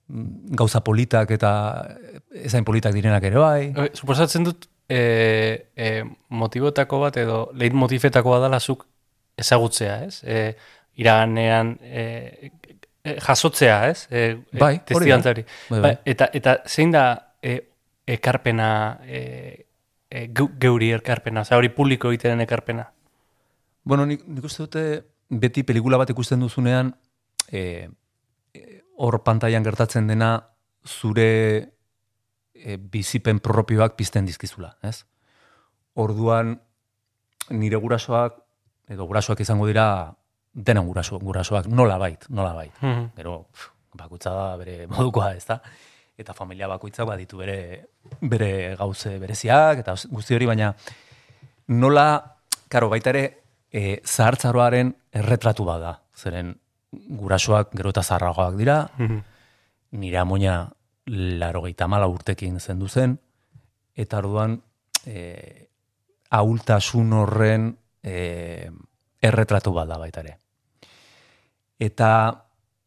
[0.09, 1.51] gauza politak eta
[2.31, 3.62] ezain politak direnak ere bai.
[3.75, 8.87] E, Suposatzen dut, e, e, motibotako bat edo leitmotifetako bat dela zuk
[9.37, 10.21] ezagutzea, ez?
[10.25, 10.57] E,
[10.97, 12.51] iraganean e,
[13.05, 14.07] e, jasotzea, ez?
[14.11, 15.19] E, e, Bai, hori da.
[15.35, 15.97] Bai, Ba, bai.
[16.05, 17.59] eta, eta zein da e,
[18.07, 19.66] ekarpena, e,
[20.09, 22.87] e, geu- geuri ekarpena, oza, hori publiko egiten ekarpena.
[23.83, 24.87] Bueno, nik, nik uste dute
[25.29, 26.95] beti pelikula bat ikusten duzunean,
[27.51, 27.88] e, e,
[28.97, 30.31] hor pantailan gertatzen dena
[30.87, 31.29] zure
[32.55, 35.05] e, bizipen propioak pizten dizkizula, ez?
[35.97, 36.55] Orduan,
[37.51, 38.39] nire gurasoak,
[38.89, 39.87] edo gurasoak izango dira,
[40.53, 42.73] denan guraso, gurasoak, nola bait, nola bait.
[42.81, 43.11] Mhm.
[43.17, 45.61] Gero, pf, bakutza da bere modukoa, ez da?
[46.17, 47.59] Eta familia bakoitzak baditu bere,
[48.21, 50.73] bere gauze bereziak, eta guzti hori, baina
[51.69, 52.07] nola,
[52.73, 53.27] karo, baita ere,
[53.71, 55.93] e, zahartzaroaren erretratu bat da.
[56.17, 56.55] Zeren
[57.09, 59.23] gurasoak gero eta zaharragoak dira, Mhm.
[59.93, 60.73] nire amoina
[61.07, 63.19] laro mala urtekin zendu zen,
[63.95, 64.61] eta orduan
[65.07, 65.69] e,
[66.31, 68.71] ahultasun horren e,
[69.23, 70.39] erretratu bat da baita ere.
[71.79, 72.11] Eta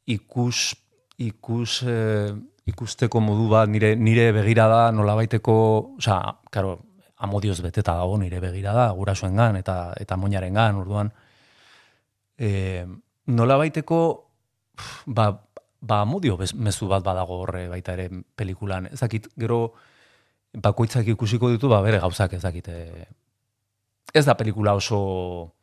[0.05, 0.75] ikus,
[1.17, 2.33] ikus, e,
[2.65, 5.55] ikusteko modu bat nire, nire begirada nolabaiteko,
[5.97, 6.79] osea, karo,
[7.19, 11.11] amodioz beteta dago nire begirada, gurasoengan eta eta moinarengan, orduan
[12.37, 12.85] e,
[13.29, 13.99] nolabaiteko
[14.75, 15.29] pf, ba,
[15.81, 18.89] ba amodio bez- mezu bat badago horre baita ere pelikulan.
[18.91, 19.73] Ez dakit, gero
[20.53, 22.67] bakoitzak ikusiko ditu, ba bere gauzak ez dakit.
[22.67, 23.05] e,
[24.13, 25.53] ez da pelikula oso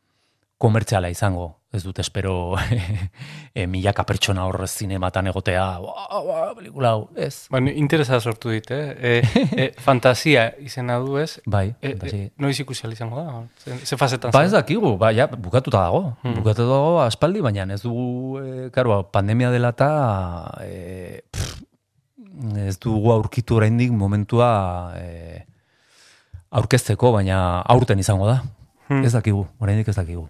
[0.57, 1.53] komertziala izango.
[1.75, 2.55] Ez dut espero
[3.53, 7.47] e, milaka pertsona hor zinematan egotea, "Ua, ua, pelikula hau, ez.
[7.51, 8.95] Baina interesa sortu dit, eh?
[8.97, 9.11] E,
[9.61, 11.41] e, fantasia izena du ez?
[11.45, 13.43] Bai, E, fantasi- e, noiz ikusi izango da?
[13.63, 16.15] Ze, ze fasetan Ba ez dakigu, ba, ja, bukatuta dago.
[16.23, 16.39] Hmm.
[16.39, 19.91] Bukatuta dago aspaldi, baina ez dugu, e, karo, pandemia dela eta
[20.63, 21.61] e, pff,
[22.63, 25.43] ez dugu aurkitu oraindik momentua e,
[26.49, 28.41] aurkezteko, baina aurten izango da.
[28.87, 29.03] Hmm.
[29.03, 30.27] Ez dakigu, oraindik ez dakigu.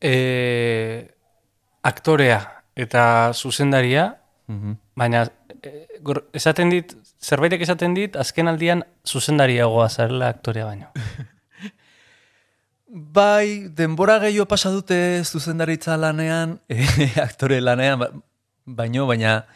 [0.00, 1.08] E,
[1.82, 2.40] aktorea
[2.76, 4.72] eta zuzendaria, Mhm.
[4.96, 5.26] baina
[5.62, 10.88] e, gor, esaten dit, zerbaitek esaten dit, azken aldian zuzendariagoa zarela aktorea baino.
[12.92, 18.08] Bai, denbora gehiago pasa dute zuzendaritza lanean, eh, aktore lanean, ba,
[18.66, 19.46] baino, baina,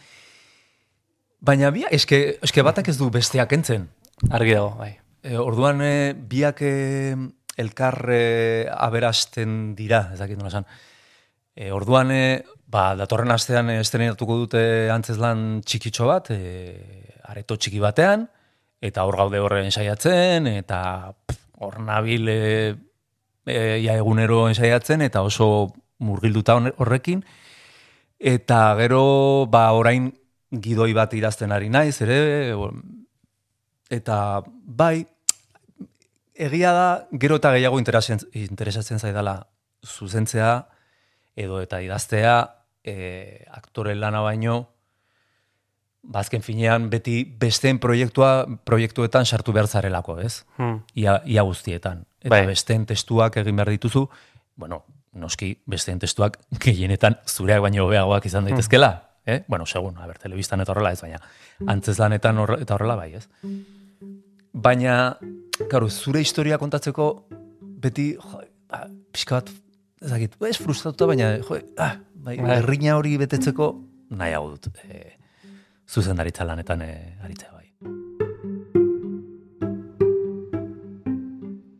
[1.40, 3.90] baina bia, eske, eske batak ez du besteak entzen.
[4.30, 4.94] Argi dago, bai.
[5.26, 6.72] E, orduan, e, biak e,
[7.56, 10.66] elkar e, aberasten dira, ez dakit nola esan.
[11.56, 18.26] E, orduan, e, ba, datorren astean estrenatuko dute antzeslan txikitxo bat, e, areto txiki batean,
[18.84, 20.80] eta hor gaude horren ensaiatzen, eta
[21.64, 22.38] hor nabil e,
[23.48, 25.72] e, ia egunero ensaiatzen, eta oso
[26.04, 27.24] murgilduta horrekin,
[28.20, 29.02] eta gero,
[29.48, 30.10] ba, orain
[30.52, 32.52] gidoi bat idazten ari naiz, ere,
[33.90, 35.06] eta bai,
[36.36, 39.46] egia da, gero eta gehiago interesatzen, interesatzen zaidala
[39.86, 40.68] zuzentzea,
[41.36, 42.36] edo eta idaztea,
[42.84, 44.56] e, aktore lana baino,
[46.06, 50.44] bazken finean beti besteen proiektua, proiektuetan sartu behar zarelako, ez?
[50.58, 50.80] Hmm.
[50.94, 52.04] Ia, ia guztietan.
[52.20, 52.46] Eta Bai.
[52.46, 54.06] besteen testuak egin behar dituzu,
[54.56, 54.84] bueno,
[55.16, 58.92] noski besteen testuak gehienetan zureak baino hobeagoak izan daitezkela,
[59.26, 59.42] eh?
[59.48, 61.20] Bueno, segun, a ber, telebistan eta horrela ez, baina
[61.66, 63.26] antzeslanetan horre, eta horrela bai, ez?
[64.52, 65.16] Baina,
[65.68, 67.08] claro, zure historia kontatzeko
[67.82, 69.52] beti, jo, ba, pixka bat,
[70.02, 72.58] ez dakit, ez frustratuta, baina, jo, ah, bai, Bai.
[72.58, 73.70] herrina hori betetzeko
[74.16, 74.70] nahiago dut.
[74.84, 75.16] E,
[75.86, 76.92] zuzendaritza lanetan e,
[77.22, 77.64] aritzea bai.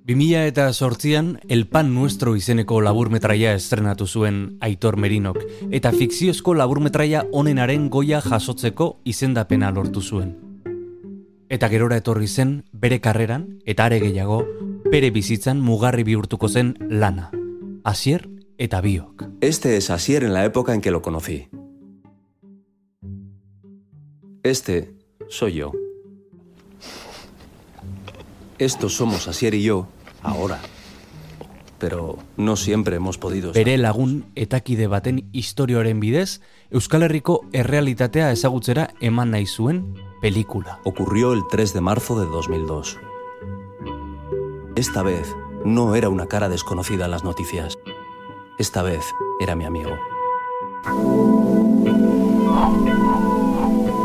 [0.06, 5.40] 2000 eta sortzian El Pan Nuestro izeneko laburmetraia estrenatu zuen Aitor Merinok,
[5.74, 10.45] eta fikziozko laburmetraia onenaren goia jasotzeko izendapena lortu zuen.
[11.48, 14.40] Eta gerora etorri zen bere karreran, eta are gehiago,
[14.90, 17.30] bere bizitzan mugarri bihurtuko zen lana.
[17.84, 18.28] Asier
[18.58, 19.28] eta biok.
[19.40, 21.48] Este es Asier en la época en que lo conocí.
[24.42, 24.94] Este
[25.28, 25.72] soy yo.
[28.58, 29.86] Estos somos Asier y yo
[30.22, 30.58] ahora.
[31.78, 38.32] Pero no siempre hemos podido estar Bere lagun etakide baten historioaren bidez, Euskal Herriko errealitatea
[38.32, 40.80] ezagutzera eman nahi zuen pelikula.
[40.84, 42.98] Ocurrió el 3 de marzo de 2002.
[44.74, 47.78] Esta vez no era una cara desconocida en las noticias.
[48.58, 49.04] Esta vez
[49.40, 49.92] era mi amigo.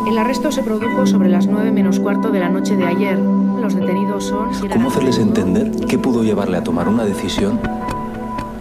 [0.07, 3.17] El arresto se produjo sobre las 9 menos cuarto de la noche de ayer.
[3.17, 4.49] Los detenidos son...
[4.69, 7.59] ¿Cómo hacerles entender qué pudo llevarle a tomar una decisión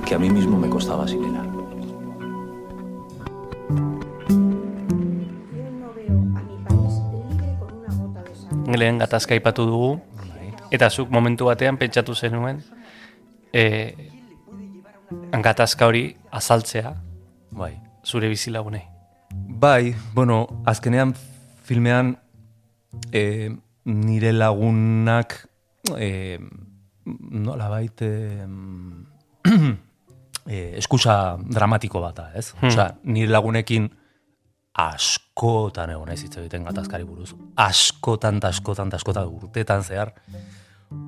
[0.07, 1.50] que a mí mismo me costaba asimilar?
[8.79, 9.93] Lehen gatazka aipatu dugu,
[10.71, 12.63] eta zuk momentu batean pentsatu zenuen,
[13.53, 13.95] e,
[15.43, 16.95] gatazka hori azaltzea
[17.51, 17.75] Bai.
[18.05, 18.85] zure bizilagunei.
[19.31, 21.15] Bai, bueno, azkenean
[21.65, 22.17] filmean
[23.13, 23.51] e,
[23.85, 25.47] nire lagunak
[25.99, 26.39] e,
[27.05, 28.11] nola baite
[30.47, 32.53] e, eskusa dramatiko bata, ez?
[32.59, 32.69] Hmm.
[32.69, 33.91] Osea, nire lagunekin
[34.81, 37.35] askotan egon ez hitz egiten gatazkari buruz.
[37.61, 40.15] Askotan, ta askotan, ta askotan urtetan zehar.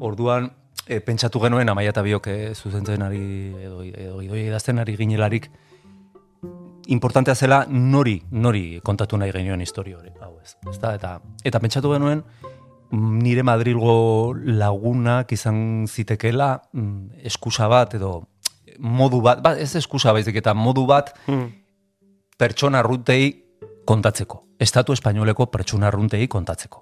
[0.00, 0.50] Orduan,
[0.86, 3.22] e, pentsatu genuen amaia eta biok e, zuzentzen ari
[3.62, 5.50] edo, edo idoia idazten ari ginelarik
[6.92, 10.56] importantea zela nori, nori kontatu nahi genioen historio hori, hau ez.
[10.70, 10.94] Ezta?
[10.98, 11.12] Eta,
[11.44, 12.24] eta pentsatu genuen
[12.90, 18.16] mm, nire Madrilgo lagunak izan zitekela mm, eskusa bat edo
[18.82, 21.50] modu bat, ba, ez eskusa baizik eta modu bat Hmm.
[22.38, 23.51] pertsona arruntei
[23.84, 24.44] kontatzeko.
[24.58, 26.80] Estatu espainoleko pertsona arruntei kontatzeko.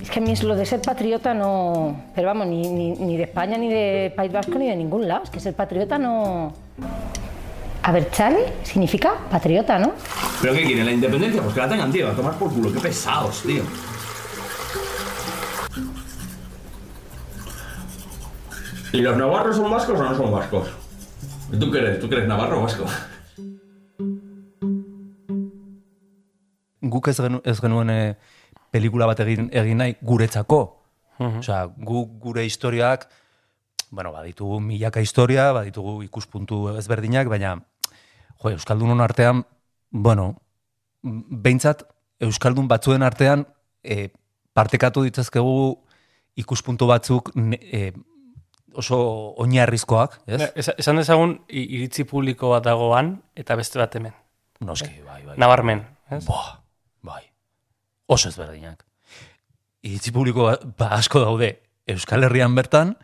[0.00, 1.96] Es que a mí es lo de ser patriota no...
[2.14, 5.24] Pero vamos, ni, ni, ni de España, ni de País Vasco, ni de ningún lado.
[5.24, 6.52] Es que ser patriota no...
[7.82, 9.92] A ver, Chale significa patriota, ¿no?
[10.40, 10.86] ¿Pero qué quieren?
[10.86, 11.42] ¿La independencia?
[11.42, 12.08] Pues que la tengan, tío.
[12.08, 12.72] A tomar por culo.
[12.72, 13.62] Qué pesados, tío.
[18.92, 20.68] ¿Y los navarros son vascos o no son vascos?
[21.54, 22.00] ¿Y ¿Tú qué eres?
[22.00, 22.84] ¿Tú qué eres navarro o vasco?
[26.80, 27.98] Guk ez, genu, ez genuen e,
[28.74, 30.80] pelikula bat egin, egin nahi guretzako,
[31.18, 31.38] Mhm.
[31.44, 33.04] Osea, gu gure historiak,
[33.90, 37.52] bueno, baditugu milaka historia, baditugu ikuspuntu ezberdinak, baina,
[38.42, 39.44] jo, Euskaldunon artean,
[39.92, 40.40] bueno,
[41.02, 41.84] behintzat,
[42.18, 43.46] Euskaldun batzuen artean,
[43.84, 44.10] e,
[44.52, 45.78] partekatu ditzazkegu
[46.34, 47.92] ikuspuntu batzuk ne- e,
[48.74, 48.98] oso
[49.42, 50.40] oinarrizkoak, ez?
[50.54, 54.12] Esa- Esan dezagun iritzi publiko bat dagoan eta beste bat hemen.
[54.60, 55.36] Noski, bai, bai.
[55.38, 56.24] Nabarmen, ez?
[56.26, 56.60] Boa,
[57.02, 57.22] bai.
[58.06, 58.84] Oso ezberdinak.
[59.84, 62.94] Iritzi publiko ba, ba asko daude Euskal Herrian bertan,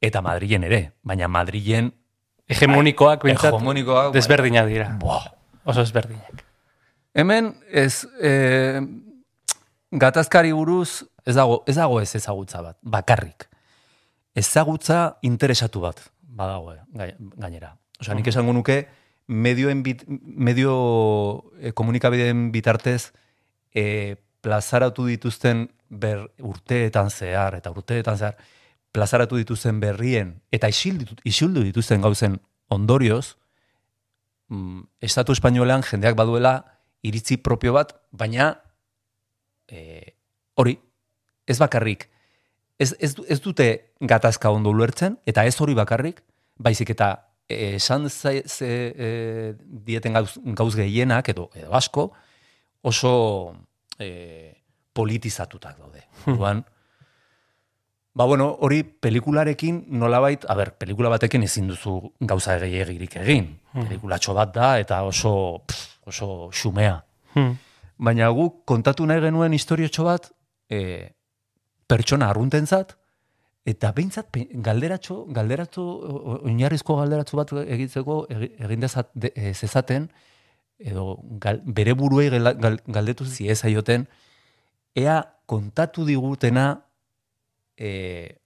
[0.00, 0.80] eta Madrilen ere.
[1.02, 1.92] Baina Madrilen...
[2.46, 4.18] Hegemonikoak, behintzat, hegemonikoak, bai.
[4.18, 4.90] desberdinak dira.
[5.00, 5.22] Boa.
[5.64, 6.44] Oso ezberdinak.
[7.14, 8.04] Hemen, ez...
[8.20, 8.82] E,
[9.94, 13.48] gatazkari buruz, ez dago, ez dago ez ezagutza bat, bakarrik.
[14.34, 17.76] Ezagutza interesatu bat, badago, eh, gai- gainera.
[18.00, 18.88] Osea, nik esango nuke,
[19.26, 23.12] medioen bit, medio e, komunikabideen bitartez
[23.74, 28.36] e, plazaratu dituzten ber, urteetan zehar, eta urteetan zehar,
[28.92, 33.36] plazaratu dituzten berrien, eta isildu, isildu dituzten gauzen ondorioz,
[34.48, 36.56] mm, Estatu Espainolean jendeak baduela
[37.02, 38.52] iritzi propio bat, baina
[39.68, 40.14] e,
[40.54, 40.76] hori,
[41.46, 42.10] ez bakarrik,
[42.78, 43.68] ez, ez, ez dute
[44.00, 46.22] gatazka ondo ulertzen, eta ez hori bakarrik,
[46.56, 47.10] baizik eta
[47.48, 49.08] e, esan ze, ze e,
[49.64, 52.10] dieten gauz, gauz gehienak, edo, edo asko,
[52.82, 53.14] oso
[53.98, 54.54] e,
[54.92, 56.06] politizatutak daude.
[56.26, 56.64] Orduan,
[58.14, 63.48] Ba, bueno, hori pelikularekin nolabait, a ber, pelikula batekin ezin duzu gauza gehiagirik egin.
[63.72, 63.88] Mhm.
[63.88, 67.00] Pelikulatxo bat da, eta oso, pff, oso xumea.
[67.34, 67.56] Hmm.
[67.98, 70.30] Baina guk kontatu nahi genuen historiotxo bat,
[70.70, 71.10] e,
[71.86, 72.96] pertsona arruntentzat,
[73.64, 74.28] eta behintzat
[74.66, 75.82] galderatxo, galderatxo,
[76.44, 80.10] oinarrizko galderatxo bat egitzeko egi- egin dezat, de, e, zezaten,
[80.78, 84.06] edo gal, bere buruei gal, galdetu ziezaioten,
[84.94, 86.84] ea kontatu digutena
[87.76, 88.36] e,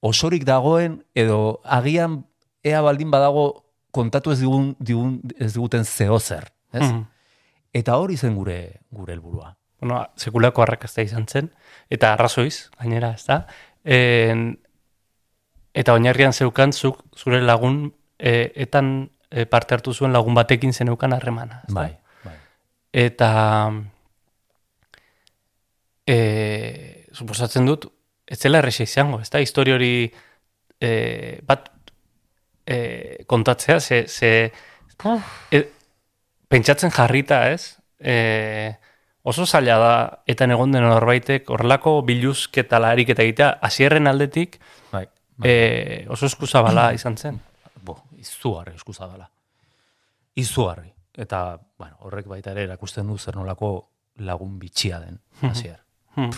[0.00, 2.24] osorik dagoen, edo agian
[2.64, 6.82] ea baldin badago kontatu ez digun, digun ez diguten zehozer, ez?
[6.82, 7.04] Mhm.
[7.74, 9.56] Eta hori zen gure gure helburua.
[9.80, 11.50] Bueno, sekulako arrakazta izan zen,
[11.90, 13.44] eta arrazoiz, gainera, ez da.
[13.84, 14.46] En,
[15.74, 21.12] eta oinarrian zeukan zuk, zure lagun, e, etan e, parte hartu zuen lagun batekin zeneukan
[21.16, 21.62] harremana.
[21.68, 21.90] Bai,
[22.24, 22.36] bai.
[23.04, 23.30] Eta
[26.06, 26.18] e,
[27.12, 27.88] suposatzen dut,
[28.24, 29.94] ez zela erresa izango, ez da, histori hori
[30.80, 30.90] e,
[31.46, 31.68] bat
[32.66, 34.32] e, kontatzea, ze, ze
[35.50, 35.62] e,
[36.48, 37.76] pentsatzen jarrita, ez?
[37.98, 38.74] E,
[39.24, 39.92] oso zaila da,
[40.28, 44.58] eta egon den norbaitek horrelako biluzketa larik eta egitea, hasierren aldetik
[44.92, 45.06] Bai.
[45.42, 45.54] e,
[46.12, 47.40] oso eskuzabala izan zen.
[47.84, 49.30] Bo, izugarri eskuzabala.
[50.40, 50.90] Izugarri.
[51.16, 53.72] Eta, bueno, horrek baita ere erakusten du zer nolako
[54.28, 55.80] lagun bitxia den, hasier.
[56.18, 56.30] Hmm.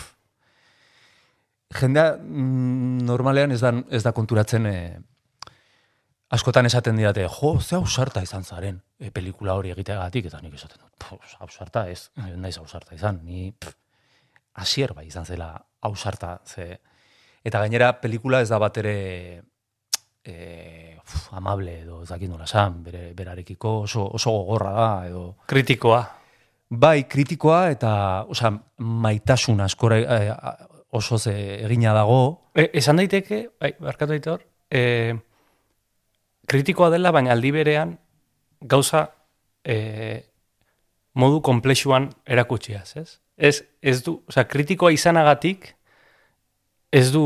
[1.77, 4.77] Jendea mm, normalean ez da, ez da konturatzen e,
[6.31, 10.86] askotan esaten didate, jo, ze ausarta izan zaren e, pelikula hori egiteagatik, eta nik esaten
[10.97, 13.75] dut, "Pff, ausarta ez, ez naiz ausarta izan, ni pff,
[14.53, 16.79] hasier bai izan zela ausarta, ze,
[17.43, 18.95] eta gainera pelikula ez da bat ere
[20.23, 25.25] e, uf, amable edo ez dakit nola esan, bere, berarekiko oso, oso gogorra da edo.
[25.47, 26.05] Kritikoa.
[26.69, 27.91] bai kritikoa eta
[28.27, 30.33] osea maitasun askora e,
[30.91, 32.49] oso ze egina dago.
[32.55, 35.15] E, esan daiteke, bai, barkatu aitor, e,
[36.47, 37.95] kritikoa dela, baina aldi berean
[38.59, 39.05] gauza
[39.63, 40.25] e,
[41.17, 43.09] modu komplexuan erakutsiaz, ez?
[43.37, 45.73] Ez, ez du, osea, kritikoa izanagatik
[46.93, 47.23] ez du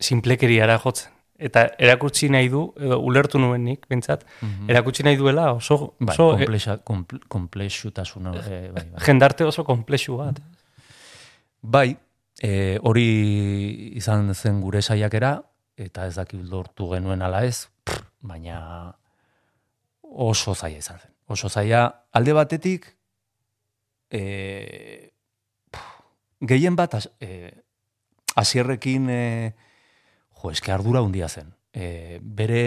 [0.00, 1.12] sinplekeriara jotzen.
[1.38, 4.70] Eta erakutsi nahi du, edo ulertu nuen nik, bintzat, Mhm.
[4.72, 9.02] erakutsi nahi duela oso, bai, oso komplexa, komple, komplexutasuna e, bai, bai.
[9.06, 10.40] jendarte oso komplexu bat.
[11.62, 11.96] Bai,
[12.42, 15.36] e, hori izan zen gure saiakera,
[15.76, 18.58] eta ez dakit lortu genuen ala ez, pff, baina
[20.02, 21.10] oso zaila izan zen.
[21.28, 22.86] Oso zaila, alde batetik,
[24.10, 25.10] e,
[26.40, 27.50] gehien bat, as- e,
[28.36, 29.54] asierrekin, e,
[30.42, 31.52] jo, eske ardura handia zen.
[31.72, 32.62] E, bere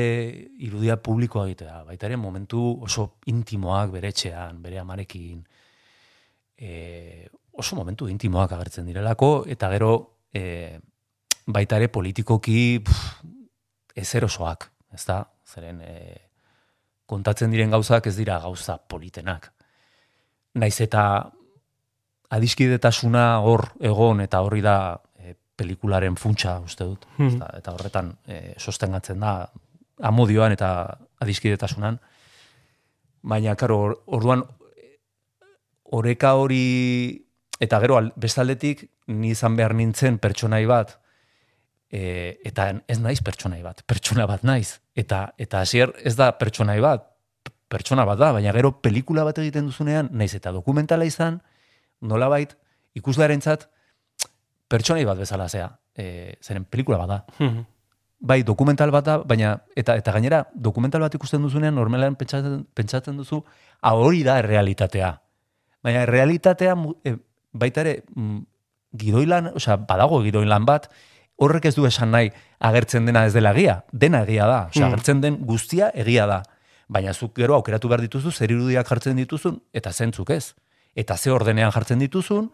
[0.62, 5.44] irudia publikoa egitea, baita ere momentu oso intimoak bere etxean, bere amarekin,
[6.58, 9.92] e, oso momentu intimoak agertzen direlako, eta gero
[10.33, 10.79] e,
[11.48, 13.23] baita ere politikoki pff,
[13.96, 15.23] ezer osoak, ez da?
[15.52, 15.96] Zeren e,
[17.06, 19.50] kontatzen diren gauzak ez dira gauza politenak.
[20.56, 21.31] Naiz eta
[22.31, 24.75] adiskidetasuna hor egon eta horri da
[25.19, 27.06] e, pelikularen funtsa uste dut.
[27.19, 27.49] Ez da?
[27.60, 29.35] Eta horretan e, sostengatzen da
[30.02, 30.71] amodioan eta
[31.21, 31.99] adiskidetasunan.
[33.21, 34.43] Baina, karo, or- orduan
[35.91, 37.27] oreka hori
[37.62, 40.95] eta gero al- bestaldetik ni izan behar nintzen pertsonai bat
[41.91, 44.79] e, eta ez naiz pertsonai bat, pertsona bat naiz.
[44.95, 47.10] Eta eta hasier ez da pertsonai bat,
[47.72, 51.40] pertsona bat da, baina gero pelikula bat egiten duzunean, naiz eta dokumentala izan,
[52.02, 52.52] nolabait
[53.00, 53.69] ikuslearentzat
[54.72, 57.19] pertsonai bat bezala zea, e, zeren pelikula bat da.
[57.40, 57.65] Mhm.
[58.22, 63.17] Bai, dokumental bat da, baina eta eta gainera dokumental bat ikusten duzunean normalean pentsatzen, pentsatzen
[63.17, 63.40] duzu,
[63.82, 65.10] ah, hori da errealitatea.
[65.84, 67.15] Baina errealitatea mu- e,
[67.52, 68.38] baita ere mm,
[68.94, 70.86] gidoilan, osea, badago gidoilan bat,
[71.42, 74.94] horrek ez du esan nahi agertzen dena ez dela egia, dena egia da, osea, Mm.
[74.94, 76.44] agertzen den guztia egia da.
[76.92, 80.54] Baina zuk gero aukeratu behar dituzu, zer irudiak jartzen dituzun, eta zentzuk ez.
[80.96, 82.50] Eta ze ordenean jartzen dituzun,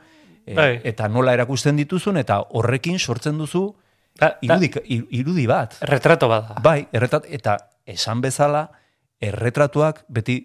[0.45, 0.81] e, Bai.
[0.85, 3.63] eta nola erakusten dituzun, eta horrekin sortzen duzu
[4.41, 4.69] irudi,
[5.17, 5.79] irudi bat.
[5.81, 6.61] Retrato bat da.
[6.61, 8.67] Bai, erretrat, eta esan bezala,
[9.21, 10.37] erretratuak beti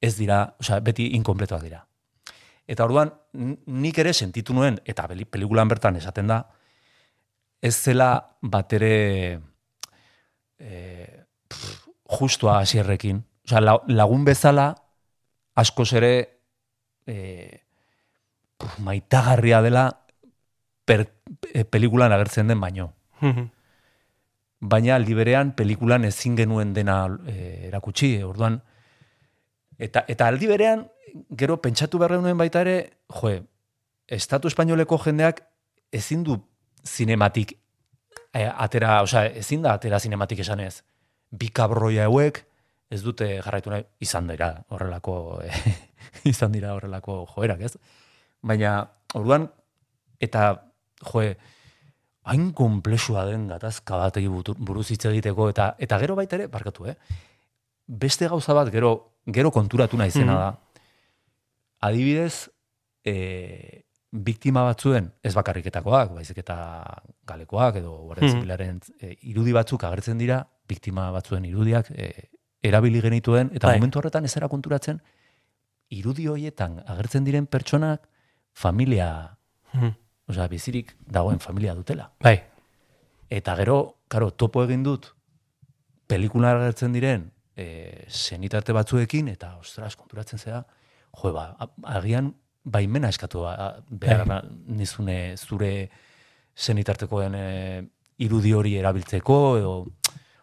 [0.00, 1.82] ez dira, osea, beti inkompletoak dira.
[2.70, 6.42] Eta orduan, nik ere sentitu nuen, eta peli- pelikulan bertan esaten da,
[7.60, 9.40] ez zela bat ere
[10.58, 13.22] e, pff, justua hasierrekin.
[13.46, 14.74] Osea, la- lagun bezala,
[15.56, 16.12] askoz ere
[17.06, 17.60] e,
[18.58, 19.84] pff, maitagarria dela
[20.84, 21.06] per,
[21.54, 23.48] e, pelikulan agertzen den baino Mhm.
[24.60, 28.60] baina aldi berean pelikulan ezin genuen dena e, erakutsi, orduan
[29.78, 30.86] eta eta aldi berean
[31.36, 32.76] gero pentsatu behar genuen baita ere,
[33.08, 33.42] joe,
[34.06, 35.42] estatu espainoleko jendeak
[35.92, 36.36] ezin du
[36.86, 37.56] zinematik
[38.34, 40.82] e, atera, osea, ezin da atera zinematik esanez.
[41.30, 42.44] Bi kabroia hauek
[42.90, 45.50] ez dute jarraitu nahi izan dira horrelako e,
[46.32, 47.76] izan dira horrelako joerak, ez?
[48.42, 49.48] Baina orduan
[50.20, 50.62] eta
[51.12, 51.36] joe,
[52.30, 56.86] hain komplexua den gatazka batei butu- buruz hitz egiteko eta eta gero baita ere barkatu,
[56.90, 56.96] eh?
[57.86, 58.90] Beste gauza bat gero
[59.26, 60.40] gero konturatu naizena Mhm.
[60.40, 60.50] da.
[61.80, 62.50] Adibidez,
[63.04, 66.56] e, biktima batzuen ez bakarriketakoak, baizik eta
[67.26, 68.34] galekoak edo guardia Mhm.
[68.40, 72.28] zibilaren e, irudi batzuk agertzen dira, biktima batzuen irudiak e,
[72.62, 73.78] erabili genituen eta Bai.
[73.80, 75.00] momentu horretan ez era konturatzen
[75.90, 78.06] irudi hoietan agertzen diren pertsonak
[78.54, 79.36] familia,
[79.72, 79.90] Mhm.
[80.30, 82.10] osea, bizirik dagoen familia dutela.
[82.22, 82.36] Bai.
[83.30, 83.76] Eta gero,
[84.08, 85.06] karo, topo egin dut,
[86.10, 90.64] pelikula agertzen diren e, senitate batzuekin, eta ostras, konturatzen zera,
[91.22, 91.56] jo, ba,
[91.94, 92.32] agian
[92.64, 93.54] baimena eskatu ba,
[93.90, 94.40] behar Bai.
[94.66, 95.90] nizune zure
[96.54, 97.46] senitartekoen e,
[98.20, 99.74] irudi hori erabiltzeko, edo,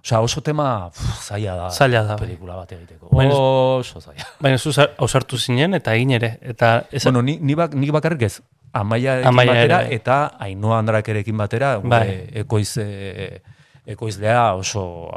[0.03, 2.27] osea, oso tema pff, zaila da, Zaila da, bai.
[2.27, 3.09] pelikula bat egiteko.
[3.11, 4.23] Baina- Oso zaila.
[4.39, 6.37] Baina zu ausartu zinen eta egin ere.
[6.41, 8.41] Eta ez, Bueno, ni, ni, bak, ni bakarrik ez.
[8.73, 9.93] Amaia Amaia ere, batera bai.
[9.95, 12.29] eta Ainhoa Andrakerekin batera gure Bai.
[12.33, 13.41] ekoiz, e,
[13.85, 15.09] ekoizlea oso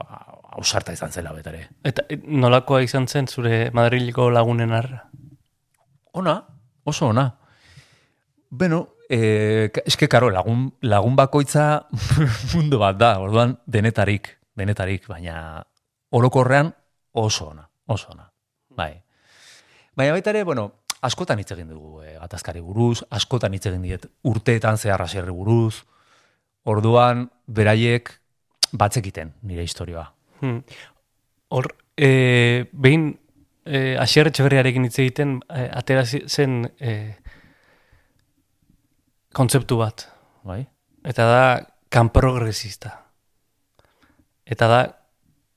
[0.57, 1.69] ausarta izan zela betare.
[1.85, 5.05] eta e, nolakoa izan zen zure Madriliko lagunen arra?
[6.13, 6.43] Ona,
[6.85, 7.29] oso ona.
[8.51, 11.87] Beno, e, eske karo, lagun, lagun bakoitza
[12.55, 15.63] mundu bat da, orduan denetarik, denetarik, baina
[16.11, 16.73] orokorrean
[17.13, 18.31] oso ona, oso ona.
[18.77, 18.93] Bai.
[19.97, 20.71] Baina baita ere, bueno,
[21.03, 25.83] askotan hitz egin dugu e, gatazkari buruz, askotan hitz egin diet urteetan zehar hasierri buruz,
[26.65, 28.13] orduan beraiek
[28.73, 30.07] batzekiten nire historioa.
[30.41, 30.63] Hmm.
[31.51, 33.11] Hor, e, behin
[33.65, 36.97] e, Asier Etxeberriarekin hitz egiten e, atera zen e,
[39.37, 40.07] kontzeptu bat.
[40.47, 40.63] Bai.
[41.07, 41.45] Eta da
[41.93, 42.97] kanprogresista.
[44.51, 44.81] Eta da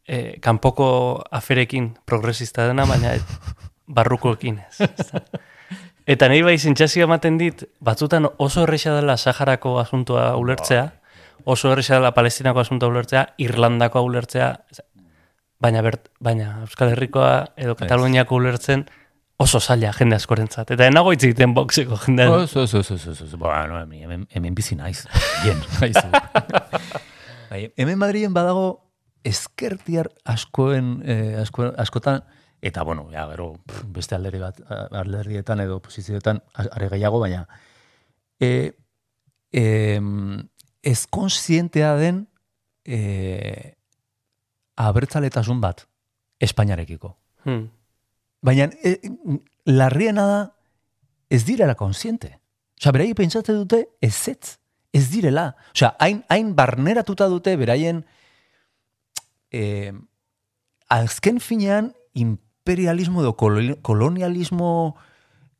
[0.07, 3.15] e, kanpoko aferekin progresista dena, baina
[3.87, 4.87] barrukoekin ez.
[6.05, 10.89] Eta nahi bai zintxazio ematen dit, batzutan oso erresa dela Saharako asuntoa ulertzea,
[11.45, 14.49] oso erresa dela Palestinako asuntoa ulertzea, Irlandako ulertzea,
[15.63, 18.83] baina, bert, baina Euskal Herrikoa edo Kataluniako ulertzen
[19.43, 20.75] oso zaila jende askorentzat.
[20.75, 22.27] Eta enago egiten boxeko jende.
[22.27, 23.37] Oso, oso, oso, oso, oso.
[23.37, 25.05] Bueno, hemen, hemen, hemen bizi naiz.
[25.43, 26.03] Bien, naizu.
[27.49, 28.82] bai, hemen Madrilen badago
[29.23, 32.23] ezkertiar askoen, eh, asko, askotan,
[32.61, 34.59] eta bueno, ja, gero, pff, beste alderdi bat,
[34.91, 37.45] alderdietan edo posizioetan are gehiago, baina
[38.43, 38.73] e,
[39.51, 40.01] e,
[40.83, 42.25] ez konsientea den
[42.85, 43.75] e,
[44.75, 45.85] abertzaletasun bat
[46.43, 47.13] Espainiarekiko.
[47.45, 47.69] Hmm.
[48.43, 48.97] Baina e,
[49.69, 50.41] larriena da
[51.31, 52.33] ez direla konsiente.
[52.81, 54.57] Osea, beraiek pentsatzen dute ezetz.
[54.93, 55.53] Ez direla.
[55.71, 58.03] Osea, hain, hain barneratuta dute beraien
[59.53, 59.93] eh,
[60.89, 64.95] azken finean imperialismo edo koloni- kolonialismo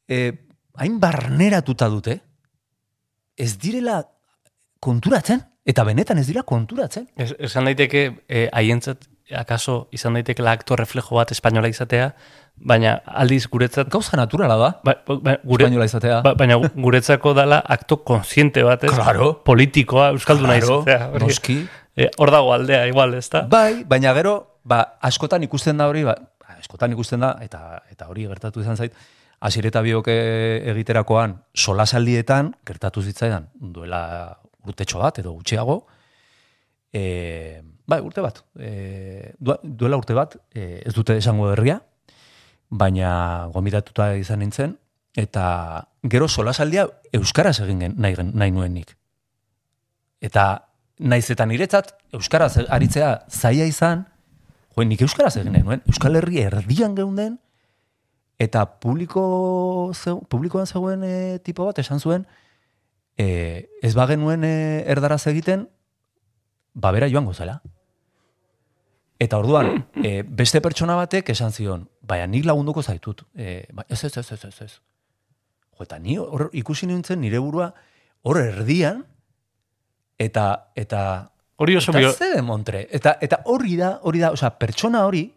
[0.07, 0.33] eh,
[0.75, 2.19] hain barneratuta dute
[3.37, 4.03] ez direla
[4.83, 5.41] konturatzen.
[5.65, 7.07] Eta benetan ez dira konturatzen.
[7.15, 9.07] Es, esan daiteke eh, haientzat
[9.39, 12.09] akaso izan daitekela aktor reflejo bat espainola izatea,
[12.55, 13.89] baina aldiz guretzat...
[13.91, 16.21] Gauza naturala da, ba, ba, gure, espainola izatea.
[16.25, 18.91] Ba, baina gu- guretzako dala akto konsiente bat, ez?
[18.93, 19.33] Claro.
[19.43, 21.09] Politikoa, euskalduna Claro, izatea.
[21.19, 21.57] noski.
[21.95, 23.41] Eh, Hor dago aldea, igual, ez da?
[23.49, 26.15] Bai, baina gero, ba, askotan ikusten da hori, ba,
[26.57, 28.93] askotan ikusten da, eta eta hori gertatu izan zait,
[29.43, 35.81] Asier eta biok eh, egiterakoan solasaldietan gertatu zitzaidan duela urtetxo bat edo gutxiago,
[36.93, 41.81] e, bai, urte bat, e, duela urte bat, e, ez dute esango herria,
[42.73, 44.75] baina gomitatuta izan nintzen,
[45.13, 45.45] eta
[46.09, 48.95] gero solasaldia euskaraz egin gen, nahi, nahi nuen nik.
[50.23, 50.45] Eta
[50.99, 54.05] naiz eta niretzat euskaraz aritzea zaila izan,
[54.73, 57.37] jo, nik euskaraz egin nahi nuen, Euskal Herria erdian geunden,
[58.41, 61.13] eta publiko zeu, publikoan zegoen e,
[61.45, 62.25] tipo bat esan zuen,
[63.17, 64.55] e, ez bagenuen e,
[64.89, 65.67] erdaraz egiten,
[66.73, 67.59] babera joango zela.
[69.21, 73.23] Eta orduan, e, beste pertsona batek esan zion, baina nik lagunduko zaitut.
[73.35, 74.73] E, ba, ez, ez, ez, ez, ez, ez.
[75.73, 77.71] Jo, eta ni hor ikusi nintzen nire burua
[78.23, 79.03] hor erdian,
[80.19, 82.87] eta, eta, Hori oso eta bio- ze demontre.
[82.91, 85.31] Eta, eta hori da, hori da, osea, pertsona hori,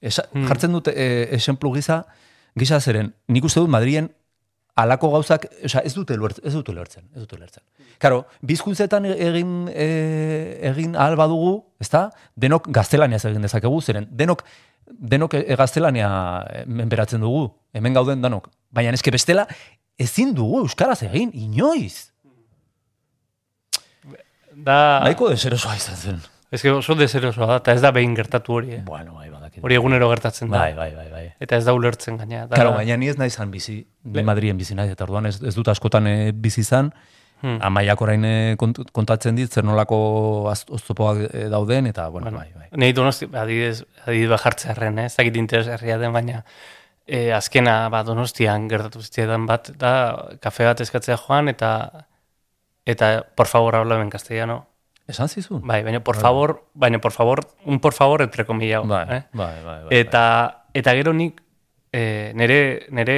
[0.00, 0.46] esa, Hmm.
[0.48, 2.04] jartzen dute e, esemplu gisa,
[2.56, 4.10] gisa zeren, nik uste dut Madrien
[4.78, 7.64] alako gauzak, osea, ez dute ulertzen, ez dute ulertzen, ez dute ulertzen.
[8.02, 9.88] Karo, bizkuntzetan egin e,
[10.70, 12.08] egin ahal badugu, ezta?
[12.38, 14.44] Denok gaztelaniaz egin dezakegu, zeren denok
[14.88, 16.10] denok e, gaztelania
[16.46, 18.48] e, menperatzen dugu, hemen gauden danok.
[18.74, 19.46] Baina eske bestela
[19.98, 22.10] ezin dugu euskaraz egin inoiz.
[24.54, 24.78] Da...
[25.04, 26.26] Nahiko deserosoa izan zen.
[26.50, 28.80] Ez que oso deserosoa da, eta ez da behin gertatu hori, eh?
[28.84, 29.62] Bueno, bai, badakit.
[29.64, 30.62] Hori egunero gertatzen da.
[30.62, 31.24] Bai, bai, bai, bai.
[31.44, 32.46] Eta ez da ulertzen gaina.
[32.46, 35.42] Da, Claro, baina ni ez nahi zan bizi, ni Madrien bizi nahi, eta orduan ez,
[35.42, 36.92] ez dut askotan eh, bizi izan,
[37.40, 37.60] Hmm.
[37.62, 39.96] amaiak orain eh, kont- kontatzen dit, zer nolako
[40.50, 42.66] oztopoak eh, dauden, eta, bueno, bai, bai.
[42.72, 45.04] Nei donosti, adidez, adidez bat jartzearen, eh?
[45.06, 46.40] ez dakit interesgarria den, baina
[47.06, 49.92] eh, azkena ba, donostian gertatu zitzaidan bat, da
[50.42, 51.70] kafe bat eskatzea joan, eta
[52.84, 54.64] eta por favor habla en castellano.
[55.08, 55.62] Esan zizun?
[55.66, 58.86] Bai, baina por favor, baina por favor, un por favor entre comillas.
[58.86, 59.22] Bai, eh?
[59.32, 61.40] bai, bai, bai, eta, eta gero nik
[61.92, 63.16] eh, nere, nere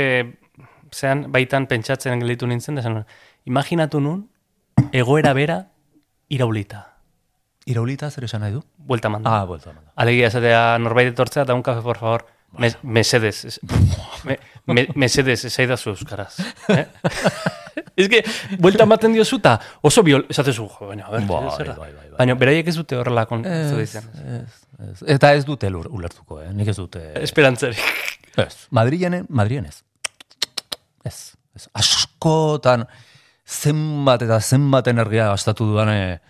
[0.94, 3.02] zean baitan pentsatzen gelditu nintzen, da esan,
[3.44, 4.28] imaginatu nun,
[4.92, 5.58] egoera bera
[6.30, 6.86] iraulita.
[7.66, 8.62] Iraulita zer esan nahi du?
[8.78, 9.30] Buelta manda.
[9.30, 9.90] Ah, buelta manda.
[9.96, 12.26] Alegia esatea norbait etortzea, da un café, por favor.
[12.58, 13.44] Mes, mesedes.
[13.44, 13.60] es-
[14.24, 16.34] Me, me, mesedes, esaidazu euskaraz.
[16.68, 16.86] Eh?
[17.96, 18.20] Ez que,
[18.58, 19.54] buelta ematen diozu eta
[19.86, 22.08] oso biol, esatezu, jo, baina, a ber, Bai, bai, bai, bai.
[22.18, 24.58] Baina, beraiek ez dute horrela kon, Ez, ez, ez, ez,
[24.90, 25.02] ez.
[25.14, 26.50] Eta ez dute lur- ulertuko, eh?
[26.56, 27.00] nik ez dute...
[27.22, 27.80] Esperantzarik.
[28.36, 28.66] Ez.
[28.76, 29.80] Madrilen, Madrilen ez.
[31.08, 31.18] Ez.
[31.56, 31.68] ez.
[31.80, 32.84] Askotan
[33.48, 36.20] zenbat eta zenbat energia gastatu dudane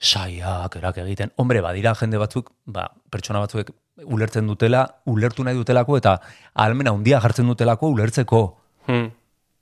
[0.00, 1.32] saiak erak egiten.
[1.36, 3.70] Hombre, badira jende batzuk, ba, pertsona batzuek
[4.04, 6.20] ulertzen dutela, ulertu nahi dutelako eta
[6.54, 8.56] almena handia jartzen dutelako ulertzeko.
[8.86, 9.10] Hmm.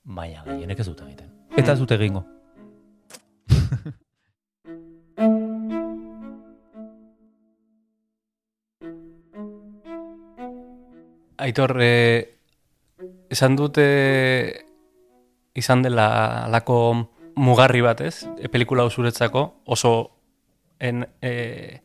[0.04, 1.28] Baina gehienek ez dute egiten.
[1.56, 2.24] Eta ez dute egingo.
[11.44, 12.38] Aitor, eh,
[13.30, 13.84] esan dute
[15.54, 18.26] izan dela alako mugarri bat, ez?
[18.38, 19.94] E, pelikula hau zuretzako oso
[20.78, 21.80] en, e,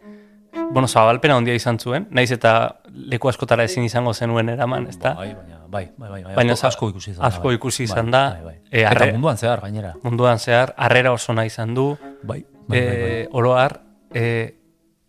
[0.71, 5.13] bueno, zabalpena handia izan zuen, naiz eta leku askotara ezin izango zenuen eraman, ezta?
[5.17, 6.35] Bai, baina, bai, bai, bai, bai.
[6.35, 7.27] Baina asko, asko ikusi izan da.
[7.27, 7.55] asko bai.
[7.55, 8.21] ikusi Bai, izan da.
[8.35, 8.55] Bai, bai.
[8.71, 9.93] E, Eta arre- munduan zehar, gainera.
[10.03, 11.87] Munduan zehar, harrera oso nahi izan du,
[12.23, 13.11] Bai, bai, bai, bai.
[13.23, 13.79] e, oro har,
[14.13, 14.55] e,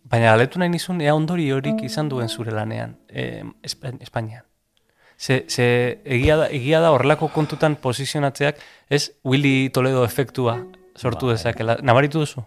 [0.03, 4.43] baina aletu nahi nizun, ea ondori horik izan duen zure lanean, e, Espa- Espainian.
[5.21, 8.57] Ze, ze egia, da, egia da horrelako kontutan posizionatzeak,
[8.89, 10.57] ez Willy Toledo efektua
[10.95, 11.35] sortu Bai.
[11.35, 11.77] dezakela.
[11.83, 12.41] Nabaritu duzu?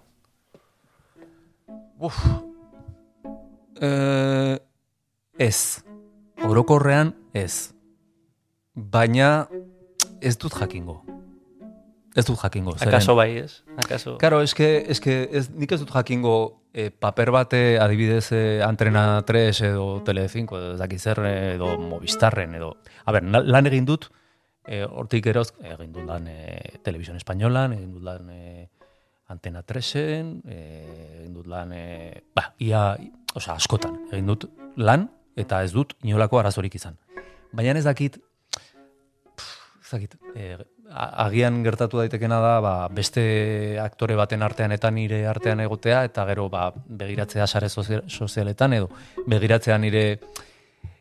[1.99, 2.19] Uf.
[3.85, 4.59] Eh,
[5.39, 5.59] ez.
[6.45, 7.73] Orokorrean ez.
[8.75, 9.49] Baina
[10.21, 11.03] ez dut jakingo.
[12.15, 12.75] Ez dut jakingo.
[12.79, 13.63] zeren- Akaso bai, ez?
[13.77, 14.17] Akaso...
[14.19, 16.35] Claro, eske, eske ez, nik ez dut jakingo
[16.73, 21.73] eh, paper bate adibidez eh, Antena 3 edo Telecinco edo ez dakit zer eh, edo
[21.79, 22.77] Movistarren edo...
[23.05, 24.09] A ber, lan egin dut,
[24.67, 28.69] eh, hortik eroz, egin dut lan eh, Televisión Españolan, egin dut lan eh,
[29.35, 32.93] Antena 3en, eh, egin dut lan, eh, ba, ia,
[33.35, 36.97] osea, askotan, egin dut lan, eta ez dut inolako arazorik izan.
[37.53, 38.19] Baina ez dakit,
[39.83, 40.17] ez dakit,
[40.91, 46.25] a- agian gertatu daitekena da, ba, beste aktore baten artean eta nire artean egotea, eta
[46.31, 48.91] gero ba, begiratzea sare sozial- sozialetan, edo
[49.27, 50.21] begiratzea nire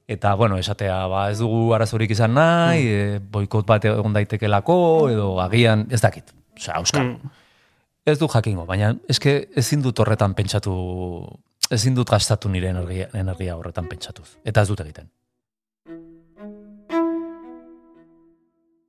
[0.07, 5.39] eta bueno, esatea ba, ez dugu arazorik izan nahi, e, boikot bat egon daitekelako, edo
[5.41, 7.05] agian, ez dakit, osea, euskal.
[7.13, 7.31] Mm.
[8.05, 10.73] Ez du jakingo, baina eske ezin dut horretan pentsatu,
[11.73, 14.37] ezin dut gastatu nire energia, energia horretan pentsatuz.
[14.45, 15.09] Eta ez dut egiten.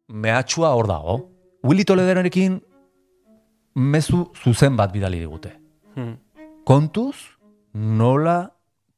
[0.09, 1.14] Mehatxua hor dago.
[1.64, 2.59] Willy Toledorekin
[3.74, 5.55] mezu zuzen bat bidali digute.
[5.97, 6.16] Hmm.
[6.68, 7.16] Kontuz,
[7.74, 8.37] nola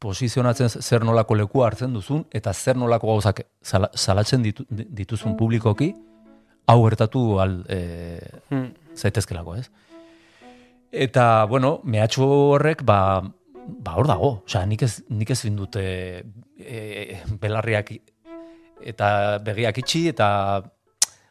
[0.02, 5.94] posizionatzen zer nolako lekua hartzen duzun, eta zer nolako gauzak sala- salatzen ditu, dituzun publikoki,
[6.68, 8.18] hau gertatu al, e,
[8.50, 8.74] Hmm.
[8.94, 9.70] zaitezkelako, ez?
[10.92, 13.22] Eta, bueno, mehatxu horrek, ba,
[13.66, 14.30] ba hor dago.
[14.46, 15.82] Osea, nik ez, nik ez dute
[16.58, 17.92] e, belarriak
[18.86, 20.62] eta begiak itxi, eta,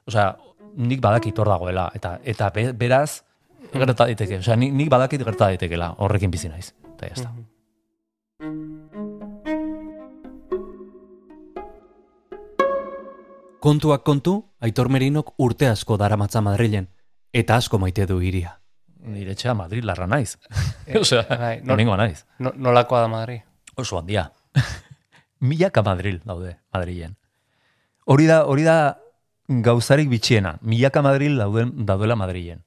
[0.07, 0.35] osea,
[0.75, 1.89] nik badakit hor dagoela.
[1.95, 3.21] Eta, eta be- beraz,
[3.73, 4.39] gerta daiteke.
[4.43, 6.73] Osea, nik, nik badakit gerta daitekela horrekin bizi naiz.
[6.95, 7.33] Eta jazta.
[13.65, 16.85] Kontuak kontu, Aitor Merinok urte asko daramatza Madrilen,
[17.33, 18.59] eta asko maite du iria.
[19.05, 20.37] Nire etxea Madrid larra naiz.
[21.01, 22.25] Osea, Bai, no, nor- naiz.
[22.39, 23.41] No, nolakoa da Madri?
[23.75, 24.31] Oso handia.
[25.39, 27.15] Milaka Madril daude, Madrilen.
[28.05, 28.97] Hori da, hori da
[29.47, 30.57] gauzarik bitxiena.
[30.61, 32.63] Milaka Madril dauden, daudela Madrilen.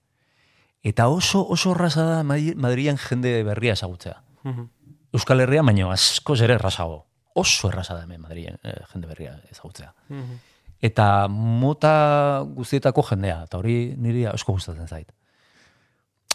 [0.82, 4.20] Eta oso, oso erraza da Madri- Madrilen jende berria ezagutzea.
[4.44, 4.68] Mhm.
[5.12, 7.06] Euskal Herria baino asko ere errazago.
[7.34, 9.92] Oso erraza da hemen Madrilen eh, jende berria ezagutzea.
[10.08, 10.36] Mhm.
[10.80, 15.10] Eta mota guztietako jendea, eta hori niri asko gustatzen zait.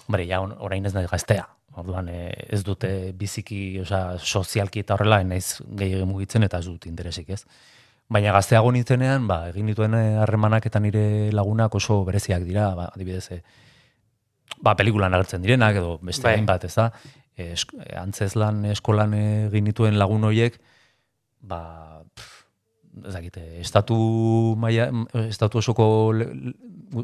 [0.08, 1.45] Hombre, ja, orain ez nahi gaztea.
[1.80, 6.86] Orduan, eh, ez dute biziki, osea, sozialki eta horrela, naiz gehiago mugitzen eta ez dut
[6.86, 7.43] interesik, ez?
[8.14, 12.89] Baina gazteago nintzenean, ba, egin dituen eh, harremanak eta nire lagunak oso bereziak dira, ba,
[12.93, 13.41] adibidez, eh,
[14.62, 16.36] ba, pelikulan agertzen direnak, edo beste Bai.
[16.38, 16.91] hainbat, ez da?
[17.36, 20.60] Eh, esk- antzezlan eskolan egin dituen lagun horiek,
[21.41, 22.43] ba, pff,
[23.08, 23.95] ez dakit, eh, estatu
[24.62, 24.91] maia,
[25.26, 26.54] estatu osoko le, le-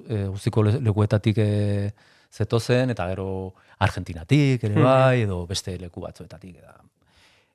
[0.10, 1.92] eh, guztiko le- lekuetatik eh,
[2.34, 6.58] zetozen, eta gero Argentinatik ere bai, edo beste leku batzuetatik.
[6.60, 6.76] Eta,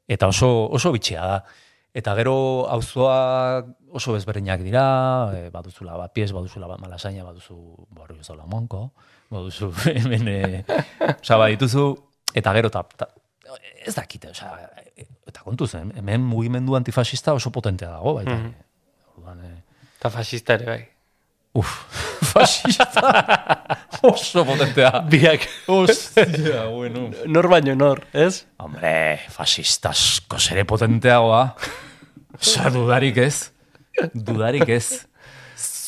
[0.08, 1.44] eta oso, oso bitxea da.
[1.94, 3.62] Eta gero auzoa
[3.94, 4.84] oso bezberdinak dira,
[5.36, 7.54] e, baduzula bat pies, baduzula bat malasaina, baduzu
[7.94, 8.88] barrio zola monko,
[9.30, 9.70] baduzu
[10.00, 10.64] hemen, e,
[11.20, 11.84] oza, badituzu,
[12.34, 13.06] eta gero, ta, ta,
[13.86, 14.50] ez dakite, oza,
[14.96, 18.34] eta kontuz, hem- hemen mugimendu antifasista oso potentea dago, baita.
[18.34, 18.50] Mhm.
[19.14, 19.54] Orduan, e,
[20.00, 20.80] Eta fascista ere bai.
[21.54, 21.70] Uf,
[22.32, 23.12] fascista.
[24.02, 24.90] Oso potentea.
[25.06, 25.44] Biak.
[25.70, 27.10] Ostia, bueno.
[27.30, 28.40] Nor baino nor, ez?
[28.58, 31.44] Hombre, fascista asko ere potenteagoa.
[32.40, 33.52] Osa, dudarik ez.
[34.12, 35.06] Dudarik ez.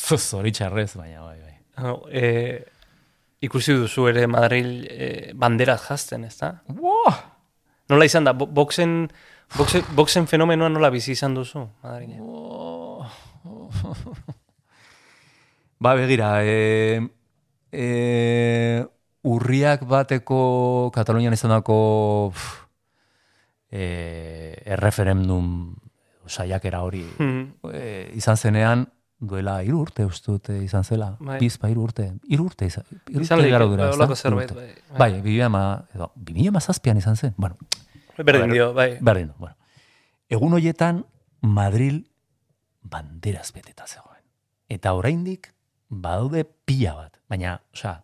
[0.06, 1.56] Zoritxarrez, baina bai, bai.
[1.82, 2.62] Hau, e,
[3.42, 6.52] ikusi duzu ere Madril e, banderat jazten, ez da?
[6.78, 7.10] Wow!
[7.90, 9.08] Nola izan da, bo- boxen,
[9.58, 12.22] boxen, boxen fenomenoa nola bizi izan duzu, Madrilen?
[15.78, 17.08] Ba, begira, e,
[17.72, 18.86] e,
[19.22, 22.32] urriak bateko Katalunian izan dako
[23.70, 25.76] e, erreferendum
[26.26, 27.72] saiakera hori Mhm.
[27.72, 31.16] e, izan zenean, duela hiru urte, eh, izan zela.
[31.20, 31.38] Bai.
[31.40, 32.12] Bizpa hiru urte.
[32.28, 32.84] Hiru urte izan.
[33.08, 35.40] Hiru urte igaro dira, bai, zerbait, bai, Bai, bai.
[35.40, 36.12] ama, edo,
[36.52, 37.34] mazazpian izan zen.
[37.36, 37.56] Bueno,
[38.16, 38.98] Berdin dio, bai.
[39.00, 39.56] Berdin, bueno.
[40.28, 41.04] Egun hoietan,
[41.40, 42.10] Madril
[42.82, 44.22] banderaz beteta zegoen.
[44.68, 45.52] Eta oraindik
[45.88, 47.20] badaude pila bat.
[47.28, 48.02] Baina, osea,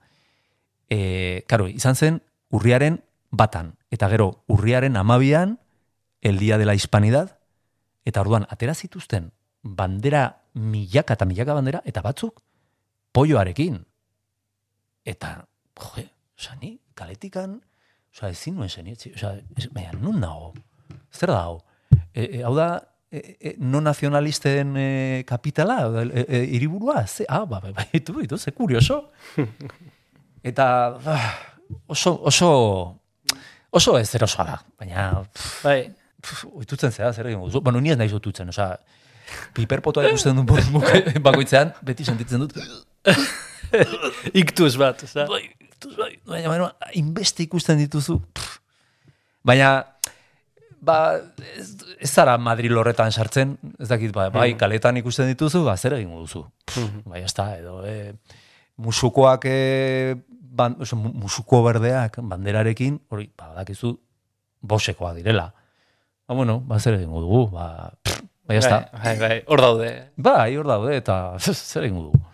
[0.90, 2.20] e, karo, izan zen
[2.50, 3.76] urriaren batan.
[3.90, 5.58] Eta gero, urriaren amabian,
[6.20, 7.38] el día de la hispanidad,
[8.04, 12.42] eta orduan, atera zituzten bandera milaka eta milaka bandera, eta batzuk
[13.12, 13.82] polloarekin.
[15.04, 15.46] Eta,
[15.78, 16.06] joe,
[16.38, 17.60] osea, ni kaletikan,
[18.12, 20.52] osea, ezin nuen zen, osea, ez, baina, nun dago?
[21.12, 21.44] Zer da?
[22.12, 22.68] E, e, hau da,
[23.12, 28.52] e, e, no nazionalisten e, kapitala, e, e, iriburua, ze, ah, ba, ba, baitu, ze
[28.52, 29.10] kurioso.
[30.42, 31.34] Eta, ah,
[31.86, 32.98] oso, oso,
[33.70, 35.92] oso ez erosoa da, baina, pff, Bai.
[36.22, 37.44] pff, oitutzen zera, zer egin.
[37.60, 38.72] Bueno, ni ez naiz oitutzen, osea,
[39.54, 40.50] piperpotoa ikusten dut
[41.28, 42.58] bakoitzean, beti sentitzen dut,
[44.36, 45.24] Iktuz bat, ez da?
[45.28, 48.18] bai, iktuz, bai, baina, baina, inbeste ikusten dituzu.
[48.34, 48.58] pff.
[49.44, 49.70] Baina,
[50.82, 50.96] ba,
[51.56, 51.68] ez,
[52.02, 56.18] ez zara Madrid horretan sartzen, ez dakit, ba, bai, kaletan ikusten dituzu, ba, zer egingo
[56.24, 56.42] duzu.
[56.66, 58.12] Pff, bai, ez da, edo, e,
[58.82, 63.94] musukoak, e, ban, oso, mu- musuko berdeak, banderarekin, hori, ba, badakizu,
[64.60, 65.46] bosekoa direla.
[66.26, 68.82] Ba, bueno, ba, zer egingo dugu, ba, pff, bai, ez da.
[69.04, 69.92] Bai, bai, hor daude.
[70.16, 71.20] Bai, hor daude, eta
[71.52, 72.24] zer egingo dugu.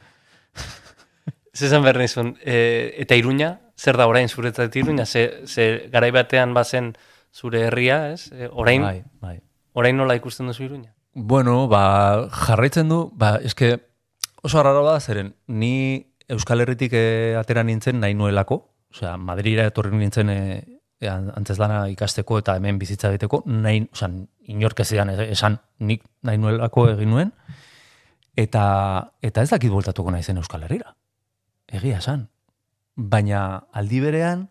[1.58, 6.52] Zezan behar nizun, e, eta Iruña, zer da orain zuretzat Iruña, ze, ze garai batean
[6.54, 6.92] bazen
[7.34, 8.30] zure herria, ez?
[8.32, 9.40] E, orain, Bai, bai.
[9.74, 10.94] orain nola ikusten duzu Iruña?
[11.14, 13.78] Bueno, ba, jarraitzen du, ba, eske
[14.42, 18.58] oso arraro da, zeren, ni Euskal Herritik eh, atera nintzen nahi nuelako,
[18.92, 20.64] osea, Madrira etorri nintzen eh,
[21.00, 26.04] e, an- antzezlana ikasteko eta hemen bizitza egiteko, nahi, osan, inork ez zidan esan nik
[26.22, 27.32] nahi nuelako egin nuen,
[28.36, 30.94] eta, eta ez dakit bueltatuko nahi zen Euskal Herrira.
[31.68, 32.28] Egia esan.
[32.96, 34.48] Baina aldi berean,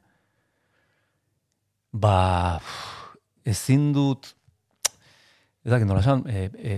[1.99, 2.59] ba,
[3.47, 4.33] ezin dut,
[5.65, 6.75] ez dakit nola esan, e, e,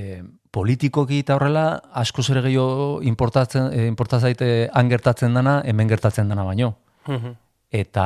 [0.52, 1.66] politikoki eta horrela
[2.02, 6.74] asko zer gehiago importatzen, e, importazaite han gertatzen dana, hemen gertatzen dana baino.
[7.08, 7.36] Mhm.
[7.70, 8.06] Eta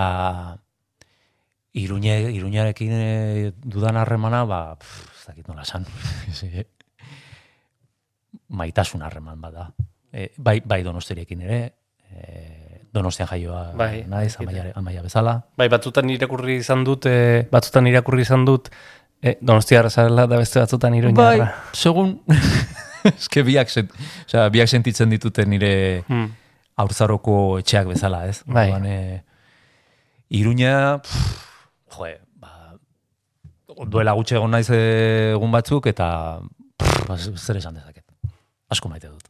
[1.74, 5.88] iruñe, iruñarekin e, dudan harremana, ba, pff, ez dakit nola esan.
[8.60, 9.72] Maitasun harreman bada.
[10.12, 11.62] E, bai, bai donostirekin ere,
[12.12, 15.40] e, donostian jaioa Bai, naiz, amaia, amaia bezala.
[15.58, 18.70] Bai, batzutan irakurri izan dut, e, batzutan irakurri izan dut,
[19.22, 21.48] e, donostiarra zarela da beste batzutan iruñarra.
[21.48, 22.20] Bai, segun,
[23.16, 23.92] eske biak, sent,
[24.28, 25.74] osea, biak sentitzen dituten nire
[26.08, 26.30] Hmm.
[26.78, 28.44] aurzaroko etxeak bezala, ez?
[28.46, 28.70] Bai.
[28.72, 29.24] Orduan, e,
[30.34, 31.44] Iruña, pff,
[31.98, 32.74] joe, ba,
[33.86, 36.08] duela gutxe egon naiz eh, egun batzuk, eta
[36.78, 38.06] pff, ba, zer esan dezaket.
[38.74, 39.28] Asko maite dut.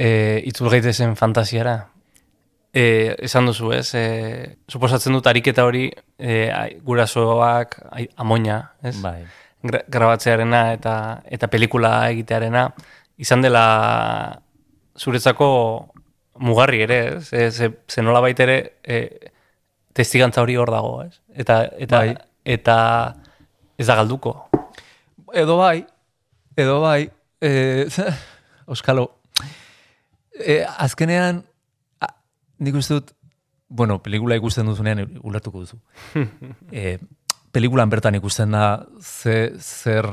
[0.00, 1.74] E, itzul gaitezen fantasiara.
[2.72, 3.90] E, esan duzu, ez?
[3.98, 4.04] E,
[4.70, 6.34] suposatzen dut ariketa hori e,
[6.86, 7.76] gurasoak
[8.16, 8.96] amoina, ez?
[9.02, 9.20] Bai.
[9.60, 10.94] Gra grabatzearena eta
[11.28, 12.70] eta pelikula egitearena
[13.20, 13.64] izan dela
[14.96, 15.50] zuretzako
[16.40, 17.32] mugarri ere, ez?
[17.32, 19.30] E, ze, ze nola ere e,
[19.92, 21.20] testigantza hori hor dago, ez?
[21.34, 22.16] Eta, eta, Bai.
[22.44, 22.76] eta
[23.76, 24.48] ez da galduko.
[25.34, 25.84] Edo bai,
[26.56, 27.84] edo bai, e,
[28.66, 29.19] Euskalo,
[30.40, 31.44] e, azkenean,
[32.00, 32.10] a,
[32.58, 33.14] nik uste dut,
[33.68, 35.78] bueno, pelikula ikusten duzunean ulertuko duzu.
[36.72, 36.98] e,
[37.52, 38.64] pelikulan bertan ikusten da
[39.00, 40.08] ze, zer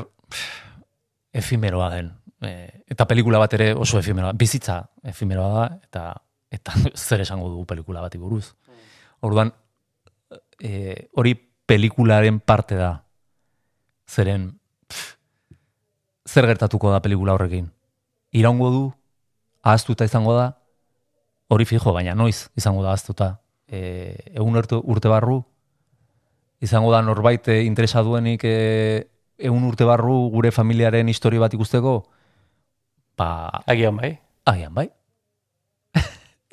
[1.33, 2.11] efimeroa den.
[2.41, 2.53] E,
[2.93, 6.05] eta pelikula bat ere oso efimeroa, bizitza efimeroa da, eta
[6.53, 8.45] eta zer esango dugu pelikula bati buruz.
[9.25, 9.51] Orduan,
[10.61, 11.33] e, hori
[11.67, 12.93] pelikularen parte da.
[14.07, 14.51] Zeren,
[14.87, 15.17] pff,
[16.27, 17.67] zer gertatuko da pelikula horrekin?
[18.31, 18.83] Iraungo du,
[19.63, 20.47] ahaztuta izango da,
[21.47, 23.37] hori fijo, baina noiz izango da ahaztuta.
[23.67, 25.41] E, egun urte, urte barru,
[26.61, 31.97] izango da norbait e, interesa duenik e, egun urte barru gure familiaren historia bat ikusteko,
[33.17, 33.63] ba...
[33.67, 34.17] Agian bai.
[34.45, 34.87] Agian bai.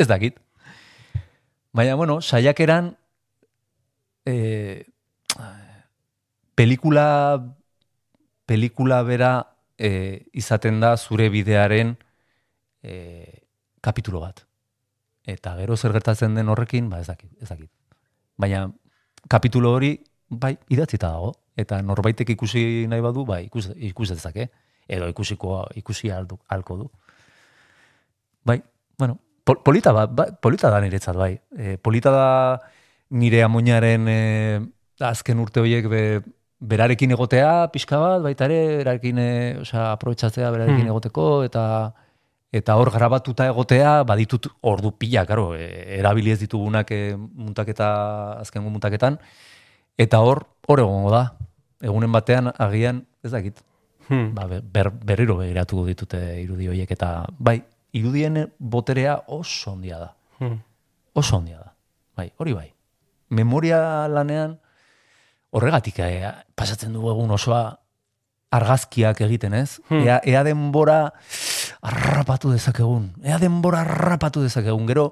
[0.00, 0.40] Ez dakit.
[1.74, 2.94] Baina, bueno, saiakeran
[4.26, 4.84] e,
[6.54, 7.06] pelikula
[8.46, 9.32] pelikula bera
[9.78, 11.96] e, izaten da zure bidearen
[12.84, 13.40] e,
[13.80, 14.44] kapitulo bat.
[15.24, 17.70] Eta gero zer gertatzen den horrekin, ba ez dakit, ez dakit.
[18.36, 18.66] Baina
[19.28, 19.96] kapitulo hori
[20.28, 24.50] bai idatzita dago eta norbaitek ikusi nahi badu, bai ikus, ikus dezake
[24.88, 26.90] edo ikusiko ikusi aldu, alko du.
[28.44, 28.60] Bai,
[28.98, 31.38] bueno, pol, polita, ba, ba, polita da niretzat, bai.
[31.56, 32.26] E, polita da
[33.16, 34.20] nire amoinaren e,
[35.00, 36.02] azken urte horiek be,
[36.60, 39.30] berarekin egotea, pixka bat, baita ere, berarekin, e,
[39.62, 40.92] osea, aprobetsatzea berarekin Hmm.
[40.92, 41.64] egoteko, eta
[42.54, 45.66] eta hor grabatuta egotea, baditut ordu pila, karo, e,
[45.98, 47.88] erabili ez ditugunak e, muntaketa,
[48.44, 49.18] azkengo muntaketan,
[49.98, 51.24] eta hor, hor egongo da.
[51.84, 53.58] Egunen batean, agian, ez dakit,
[54.08, 54.34] Hmm.
[54.36, 57.62] ba, ber, berriro begiratu ditute irudi horiek, eta bai,
[57.96, 60.10] irudien boterea oso ondia da.
[60.40, 60.58] Hmm.
[61.14, 61.72] Oso ondia da.
[62.16, 62.68] Bai, hori bai.
[63.34, 63.78] Memoria
[64.12, 64.58] lanean,
[65.54, 67.62] horregatik eh, pasatzen dugu egun osoa
[68.54, 69.80] argazkiak egiten, ez?
[69.88, 70.04] Hmm.
[70.04, 70.98] Ea, ea denbora
[71.84, 73.10] arrapatu dezakegun.
[73.22, 74.86] Ea denbora arrapatu dezakegun.
[74.88, 75.10] Gero,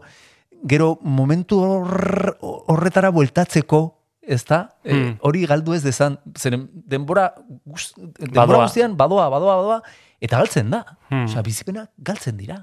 [0.65, 3.83] gero momentu hor, horretara bueltatzeko,
[4.23, 4.61] ez da?
[4.85, 5.17] Eh, Hmm.
[5.27, 7.35] hori galdu ez dezan, zeren denbora,
[7.67, 8.65] guz, denbora Badoa.
[8.65, 9.81] guztian badoa, badoa, badoa,
[10.21, 10.85] eta galtzen da.
[11.11, 11.25] Hmm.
[11.27, 12.61] Osea, bizipenak galtzen dira.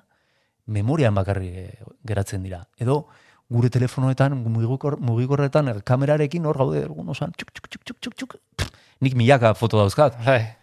[0.65, 2.63] Memorian bakarri eh, geratzen dira.
[2.77, 3.07] Edo
[3.49, 8.15] gure telefonoetan, mugikor, mugikorretan, er, kamerarekin hor gaude, egun osan, txuk, txuk, txuk, txuk, txuk,
[8.15, 8.71] txuk.
[9.01, 10.17] Nik milaka foto dauzkat.
[10.25, 10.55] Bai.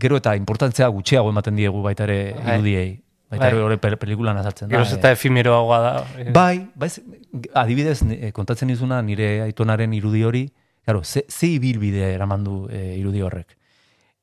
[0.00, 2.54] Gero eta importantzia gutxiago ematen diegu baita ere Bai.
[2.58, 2.90] irudiei.
[3.30, 3.52] Baita Bai.
[3.54, 4.74] ere hori pel- pelikulan azaltzen da.
[4.76, 4.96] Geroz eh.
[4.98, 5.92] eta efimeroagoa da.
[6.34, 6.88] Bai, bai,
[7.54, 10.44] adibidez, eh, kontatzen dizuna nire aitonaren irudi hori,
[10.84, 13.56] claro, ze, ze ibilbide eraman du eh, irudi horrek.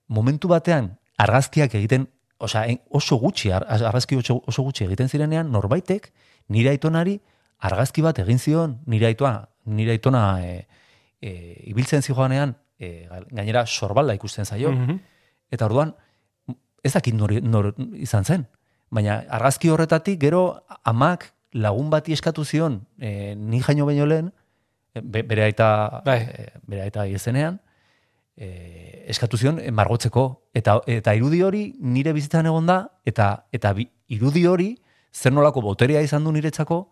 [0.07, 6.11] Momentu batean, argazkiak egiten, osea, oso gutxi, ar- argazki oso, oso gutxi egiten zirenean, norbaitek,
[6.49, 7.19] nire aitonari,
[7.59, 10.67] argazki bat egin zion, nire aitona, nire aitona e,
[11.21, 11.31] e,
[11.71, 14.99] ibiltzen zijoanean, e, gainera sorbalda ikusten zaio, Mhm.
[15.51, 15.93] Eta orduan,
[16.83, 18.47] ez dakit nor, nor izan zen.
[18.89, 24.31] Baina argazki horretatik gero amak lagun bati eskatu zion e, ni jaino baino lehen,
[24.93, 26.19] e, be, bere aita, Bai.
[26.21, 27.59] e, bere aita izenean,
[28.37, 30.27] e, eskatu zion margotzeko.
[30.53, 33.73] Eta, eta irudi hori nire bizitzan egon da, eta, eta
[34.07, 34.73] irudi hori
[35.13, 36.83] zer nolako boterea izan du niretzako,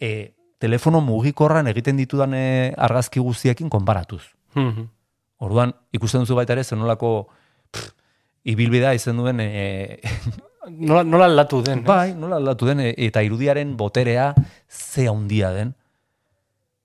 [0.00, 4.22] e, telefono mugikorran egiten ditudan eh, argazki guztiekin konparatuz.
[4.54, 4.86] Mhm.
[5.44, 7.43] Orduan, ikusten duzu baita ere, zenolako pff,
[8.44, 9.40] ibilbidea izan duen...
[9.40, 10.00] E,
[10.64, 14.30] Nola, nola aldatu den, bai, nola aldatu den, e, eta irudiaren boterea
[14.72, 15.74] ze handia den.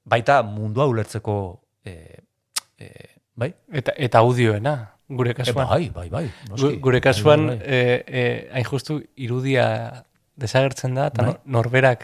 [0.10, 1.36] Baita mundua ulertzeko...
[1.88, 1.94] E,
[2.78, 2.90] e,
[3.40, 3.54] bai?
[3.72, 4.74] Eta, eta audioena,
[5.08, 5.68] gure E, kasuan.
[5.70, 6.26] bai, bai, bai.
[6.50, 6.66] noski.
[6.76, 7.78] Gu- Gure kasuan, Bai, bai, bai.
[7.78, 10.04] eh, eh, hain justu, irudia
[10.36, 11.32] desagertzen da, eta Bai.
[11.32, 12.04] nor- norberak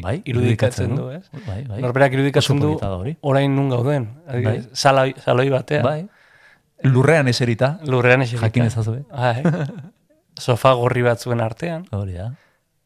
[0.00, 1.24] Bai, irudikatzen du, ez?
[1.46, 1.80] Bai, bai.
[1.82, 2.76] Norberak irudikatzen du,
[3.26, 4.06] orain nun gauden.
[4.30, 4.60] Bai.
[4.72, 5.82] Saloi, saloi batean.
[5.82, 6.06] Bai.
[6.84, 7.78] Lurrean eserita.
[7.84, 8.46] Lurrean eserita.
[8.46, 9.02] Jakin ezazue.
[9.10, 9.42] Bai.
[10.44, 11.84] Sofa gorri batzuen artean.
[11.92, 12.30] Hori da.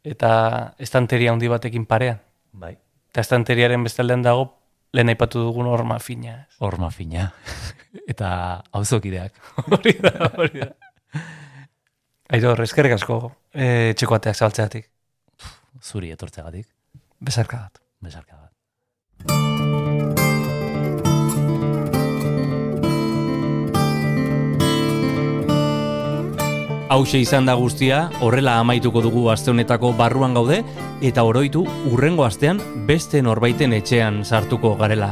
[0.04, 2.18] Eta estanteria handi batekin parean.
[2.52, 2.74] Bai.
[3.12, 4.48] Eta estanteriaren bestaldean dago,
[4.94, 6.48] lehen aipatu dugun horma fina.
[6.58, 7.30] Horma fina.
[8.12, 9.38] eta auzokideak.
[9.76, 10.70] hori da, hori da.
[12.34, 13.18] Aitor, eskerrik asko,
[13.52, 14.90] eh, txeko ateak zabaltzeatik.
[15.84, 16.66] Zuri etortzeagatik.
[17.20, 17.82] Besarka bat.
[18.02, 18.50] Besarka bat.
[26.94, 30.60] Hauxe izan da guztia, horrela amaituko dugu aste honetako barruan gaude
[31.02, 35.08] eta oroitu urrengo astean beste norbaiten etxean sartuko garela.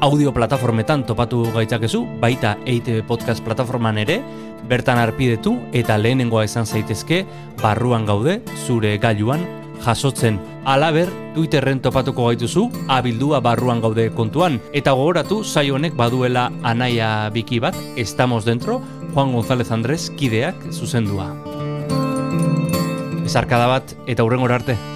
[0.00, 4.22] Audio plataformetan topatu gaitzakezu, baita EITB Podcast plataforman ere,
[4.64, 7.26] bertan arpidetu eta lehenengoa izan zaitezke
[7.60, 9.44] barruan gaude zure gailuan
[9.84, 10.40] jasotzen.
[10.64, 14.60] Alaber, Twitterren topatuko gaituzu, abildua barruan gaude kontuan.
[14.72, 18.80] Eta gogoratu, saio honek baduela anaia biki bat, estamos dentro,
[19.14, 21.30] Juan González Andrés kideak zuzendua.
[23.24, 24.95] Ezarkada bat eta hurrengora arte.